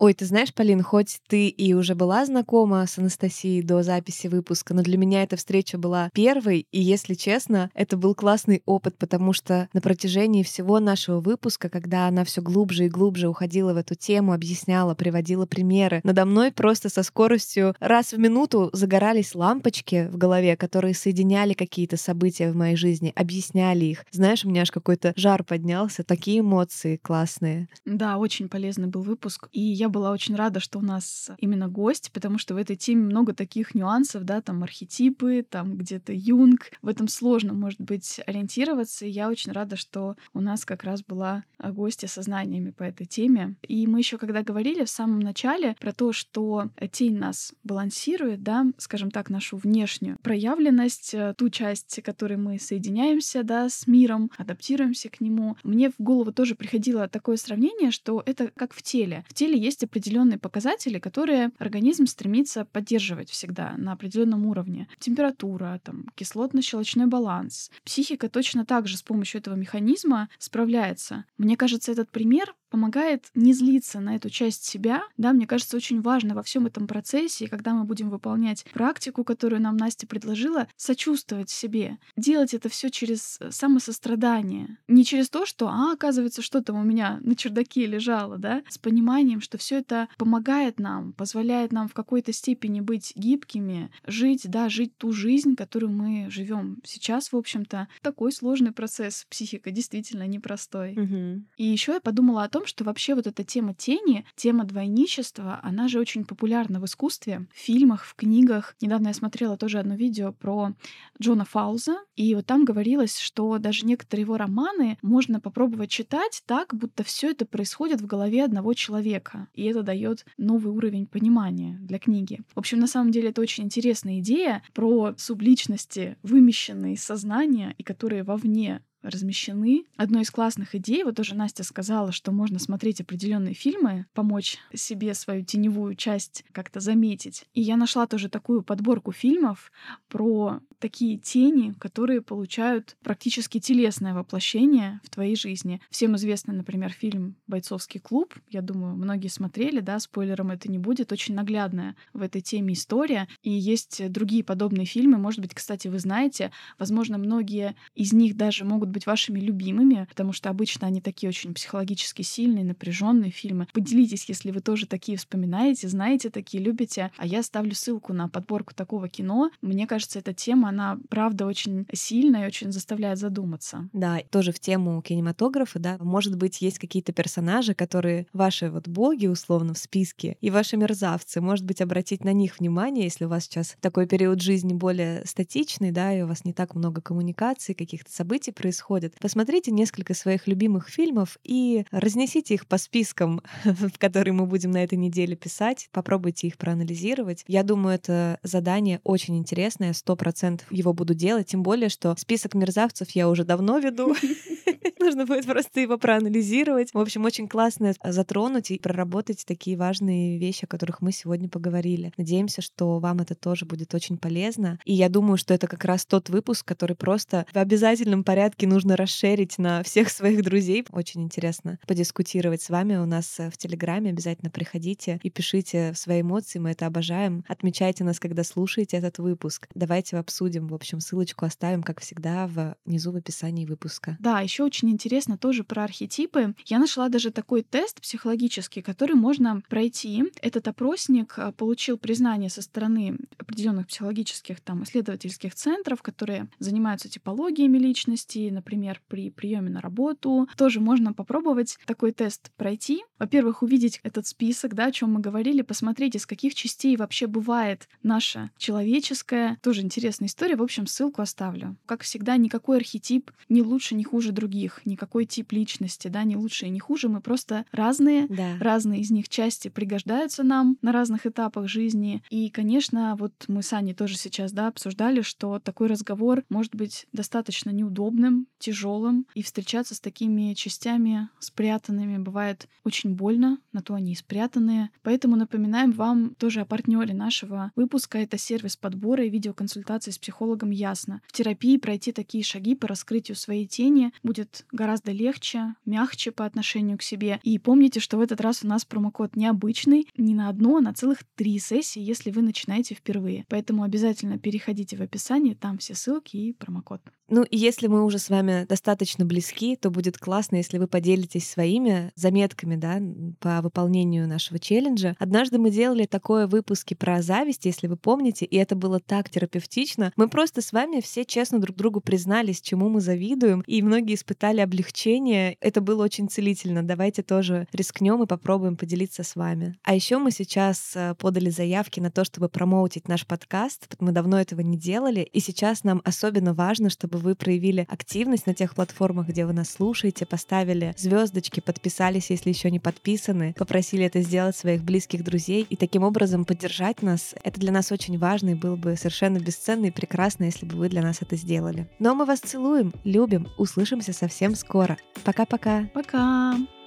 [0.00, 4.72] Ой, ты знаешь, Полин, хоть ты и уже была знакома с Анастасией до записи выпуска,
[4.72, 9.32] но для меня эта встреча была первой, и, если честно, это был классный опыт, потому
[9.32, 13.96] что на протяжении всего нашего выпуска, когда она все глубже и глубже уходила в эту
[13.96, 20.16] тему, объясняла, приводила примеры, надо мной просто со скоростью раз в минуту загорались лампочки в
[20.16, 24.04] голове, которые соединяли какие-то события в моей жизни, объясняли их.
[24.12, 27.66] Знаешь, у меня аж какой-то жар поднялся, такие эмоции классные.
[27.84, 32.10] Да, очень полезный был выпуск, и я была очень рада, что у нас именно гость,
[32.12, 36.70] потому что в этой теме много таких нюансов, да, там архетипы, там где-то Юнг.
[36.82, 39.06] В этом сложно, может быть, ориентироваться.
[39.06, 43.06] И я очень рада, что у нас как раз была гостья со знаниями по этой
[43.06, 43.56] теме.
[43.62, 48.66] И мы еще когда говорили в самом начале про то, что тень нас балансирует, да,
[48.78, 55.08] скажем так, нашу внешнюю проявленность, э, ту часть, которой мы соединяемся, да, с миром, адаптируемся
[55.08, 55.56] к нему.
[55.62, 59.24] Мне в голову тоже приходило такое сравнение, что это как в теле.
[59.28, 64.88] В теле есть определенные показатели, которые организм стремится поддерживать всегда на определенном уровне.
[64.98, 67.70] Температура, там, кислотно-щелочной баланс.
[67.84, 71.24] Психика точно так же с помощью этого механизма справляется.
[71.36, 75.02] Мне кажется, этот пример помогает не злиться на эту часть себя.
[75.16, 79.62] Да, мне кажется, очень важно во всем этом процессе, когда мы будем выполнять практику, которую
[79.62, 81.98] нам Настя предложила, сочувствовать себе.
[82.16, 84.78] Делать это все через э, самосострадание.
[84.88, 88.78] Не через то, что, а, оказывается, что там у меня на чердаке лежало, да, с
[88.78, 94.68] пониманием, что все это помогает нам, позволяет нам в какой-то степени быть гибкими, жить, да,
[94.68, 97.88] жить ту жизнь, которую мы живем сейчас, в общем-то.
[98.02, 100.92] Такой сложный процесс психика действительно непростой.
[100.92, 101.42] Угу.
[101.56, 105.88] И еще я подумала о том, что вообще вот эта тема тени, тема двойничества, она
[105.88, 108.74] же очень популярна в искусстве, в фильмах, в книгах.
[108.80, 110.72] Недавно я смотрела тоже одно видео про
[111.20, 116.74] Джона Фауза, и вот там говорилось, что даже некоторые его романы можно попробовать читать так,
[116.74, 121.98] будто все это происходит в голове одного человека, и это дает новый уровень понимания для
[121.98, 122.40] книги.
[122.54, 128.22] В общем, на самом деле это очень интересная идея про субличности, вымещенные сознания и которые
[128.22, 129.84] вовне размещены.
[129.96, 135.14] Одной из классных идей, вот тоже Настя сказала, что можно смотреть определенные фильмы, помочь себе
[135.14, 137.46] свою теневую часть как-то заметить.
[137.54, 139.70] И я нашла тоже такую подборку фильмов
[140.08, 145.80] про такие тени, которые получают практически телесное воплощение в твоей жизни.
[145.90, 148.34] Всем известный, например, фильм «Бойцовский клуб».
[148.48, 151.12] Я думаю, многие смотрели, да, спойлером это не будет.
[151.12, 153.28] Очень наглядная в этой теме история.
[153.42, 155.18] И есть другие подобные фильмы.
[155.18, 160.32] Может быть, кстати, вы знаете, возможно, многие из них даже могут быть вашими любимыми, потому
[160.32, 163.66] что обычно они такие очень психологически сильные, напряженные фильмы.
[163.72, 167.10] Поделитесь, если вы тоже такие вспоминаете, знаете такие, любите.
[167.16, 169.50] А я ставлю ссылку на подборку такого кино.
[169.60, 173.88] Мне кажется, эта тема она, правда, очень сильная и очень заставляет задуматься.
[173.92, 179.26] Да, тоже в тему кинематографа, да, может быть, есть какие-то персонажи, которые ваши вот боги,
[179.26, 183.44] условно, в списке, и ваши мерзавцы, может быть, обратить на них внимание, если у вас
[183.44, 188.12] сейчас такой период жизни более статичный, да, и у вас не так много коммуникаций, каких-то
[188.12, 189.14] событий происходит.
[189.20, 194.82] Посмотрите несколько своих любимых фильмов и разнесите их по спискам, в которые мы будем на
[194.82, 197.44] этой неделе писать, попробуйте их проанализировать.
[197.46, 200.16] Я думаю, это задание очень интересное, сто
[200.58, 204.14] процентов процентов его буду делать, тем более, что список мерзавцев я уже давно веду.
[205.00, 206.92] Нужно будет просто его проанализировать.
[206.92, 212.12] В общем, очень классно затронуть и проработать такие важные вещи, о которых мы сегодня поговорили.
[212.16, 214.78] Надеемся, что вам это тоже будет очень полезно.
[214.84, 218.96] И я думаю, что это как раз тот выпуск, который просто в обязательном порядке нужно
[218.96, 220.84] расширить на всех своих друзей.
[220.90, 224.10] Очень интересно подискутировать с вами у нас в Телеграме.
[224.10, 226.58] Обязательно приходите и пишите свои эмоции.
[226.58, 227.44] Мы это обожаем.
[227.48, 229.68] Отмечайте нас, когда слушаете этот выпуск.
[229.74, 230.47] Давайте обсудим.
[230.56, 232.48] В общем, ссылочку оставим, как всегда,
[232.84, 234.16] внизу в описании выпуска.
[234.20, 236.54] Да, еще очень интересно тоже про архетипы.
[236.66, 240.24] Я нашла даже такой тест психологический, который можно пройти.
[240.40, 247.78] Этот опросник а, получил признание со стороны определенных психологических там исследовательских центров, которые занимаются типологиями
[247.78, 250.48] личности, например, при приеме на работу.
[250.56, 253.02] Тоже можно попробовать такой тест пройти.
[253.18, 257.88] Во-первых, увидеть этот список, да, о чем мы говорили, посмотреть, из каких частей вообще бывает
[258.02, 259.58] наша человеческая.
[259.62, 260.54] Тоже интересная история.
[260.54, 261.76] В общем, ссылку оставлю.
[261.84, 266.66] Как всегда, никакой архетип не лучше, не хуже других, никакой тип личности, да, не лучше
[266.66, 267.08] и не хуже.
[267.08, 268.56] Мы просто разные, да.
[268.60, 272.22] разные из них части пригождаются нам на разных этапах жизни.
[272.30, 277.08] И, конечно, вот мы с Аней тоже сейчас, да, обсуждали, что такой разговор может быть
[277.12, 284.12] достаточно неудобным, тяжелым, и встречаться с такими частями спрятанными бывает очень больно, на то они
[284.12, 284.90] и спрятанные.
[285.02, 288.18] Поэтому напоминаем вам тоже о партнере нашего выпуска.
[288.18, 291.22] Это сервис подбора и видеоконсультации с психологом Ясно.
[291.26, 296.98] В терапии пройти такие шаги по раскрытию своей тени будет гораздо легче, мягче по отношению
[296.98, 297.40] к себе.
[297.44, 300.92] И помните, что в этот раз у нас промокод необычный, не на одну, а на
[300.92, 303.46] целых три сессии, если вы начинаете впервые.
[303.48, 307.00] Поэтому обязательно переходите в описание, там все ссылки и промокод.
[307.28, 311.48] Ну и если мы уже с вами достаточно близки, то будет классно, если вы поделитесь
[311.48, 313.00] своими заметками, да,
[313.40, 315.14] по выполнению нашего челленджа.
[315.18, 320.12] Однажды мы делали такое выпуски про зависть, если вы помните, и это было так терапевтично.
[320.16, 324.60] Мы просто с вами все честно друг другу признались, чему мы завидуем, и многие испытали
[324.60, 325.56] облегчение.
[325.60, 326.82] Это было очень целительно.
[326.82, 329.76] Давайте тоже рискнем и попробуем поделиться с вами.
[329.82, 333.88] А еще мы сейчас э, подали заявки на то, чтобы промоутить наш подкаст.
[334.00, 338.54] Мы давно этого не делали, и сейчас нам особенно важно, чтобы вы проявили активность на
[338.54, 344.20] тех платформах, где вы нас слушаете, поставили звездочки, подписались, если еще не подписаны, попросили это
[344.22, 347.34] сделать своих близких друзей и таким образом поддержать нас.
[347.42, 350.88] Это для нас очень важно и было бы совершенно бесценно и прекрасно, если бы вы
[350.88, 351.88] для нас это сделали.
[351.98, 354.96] Но мы вас целуем, любим, услышимся совсем скоро.
[355.24, 355.88] Пока-пока.
[355.92, 356.52] Пока.
[356.52, 356.56] -пока.
[356.56, 356.77] Пока.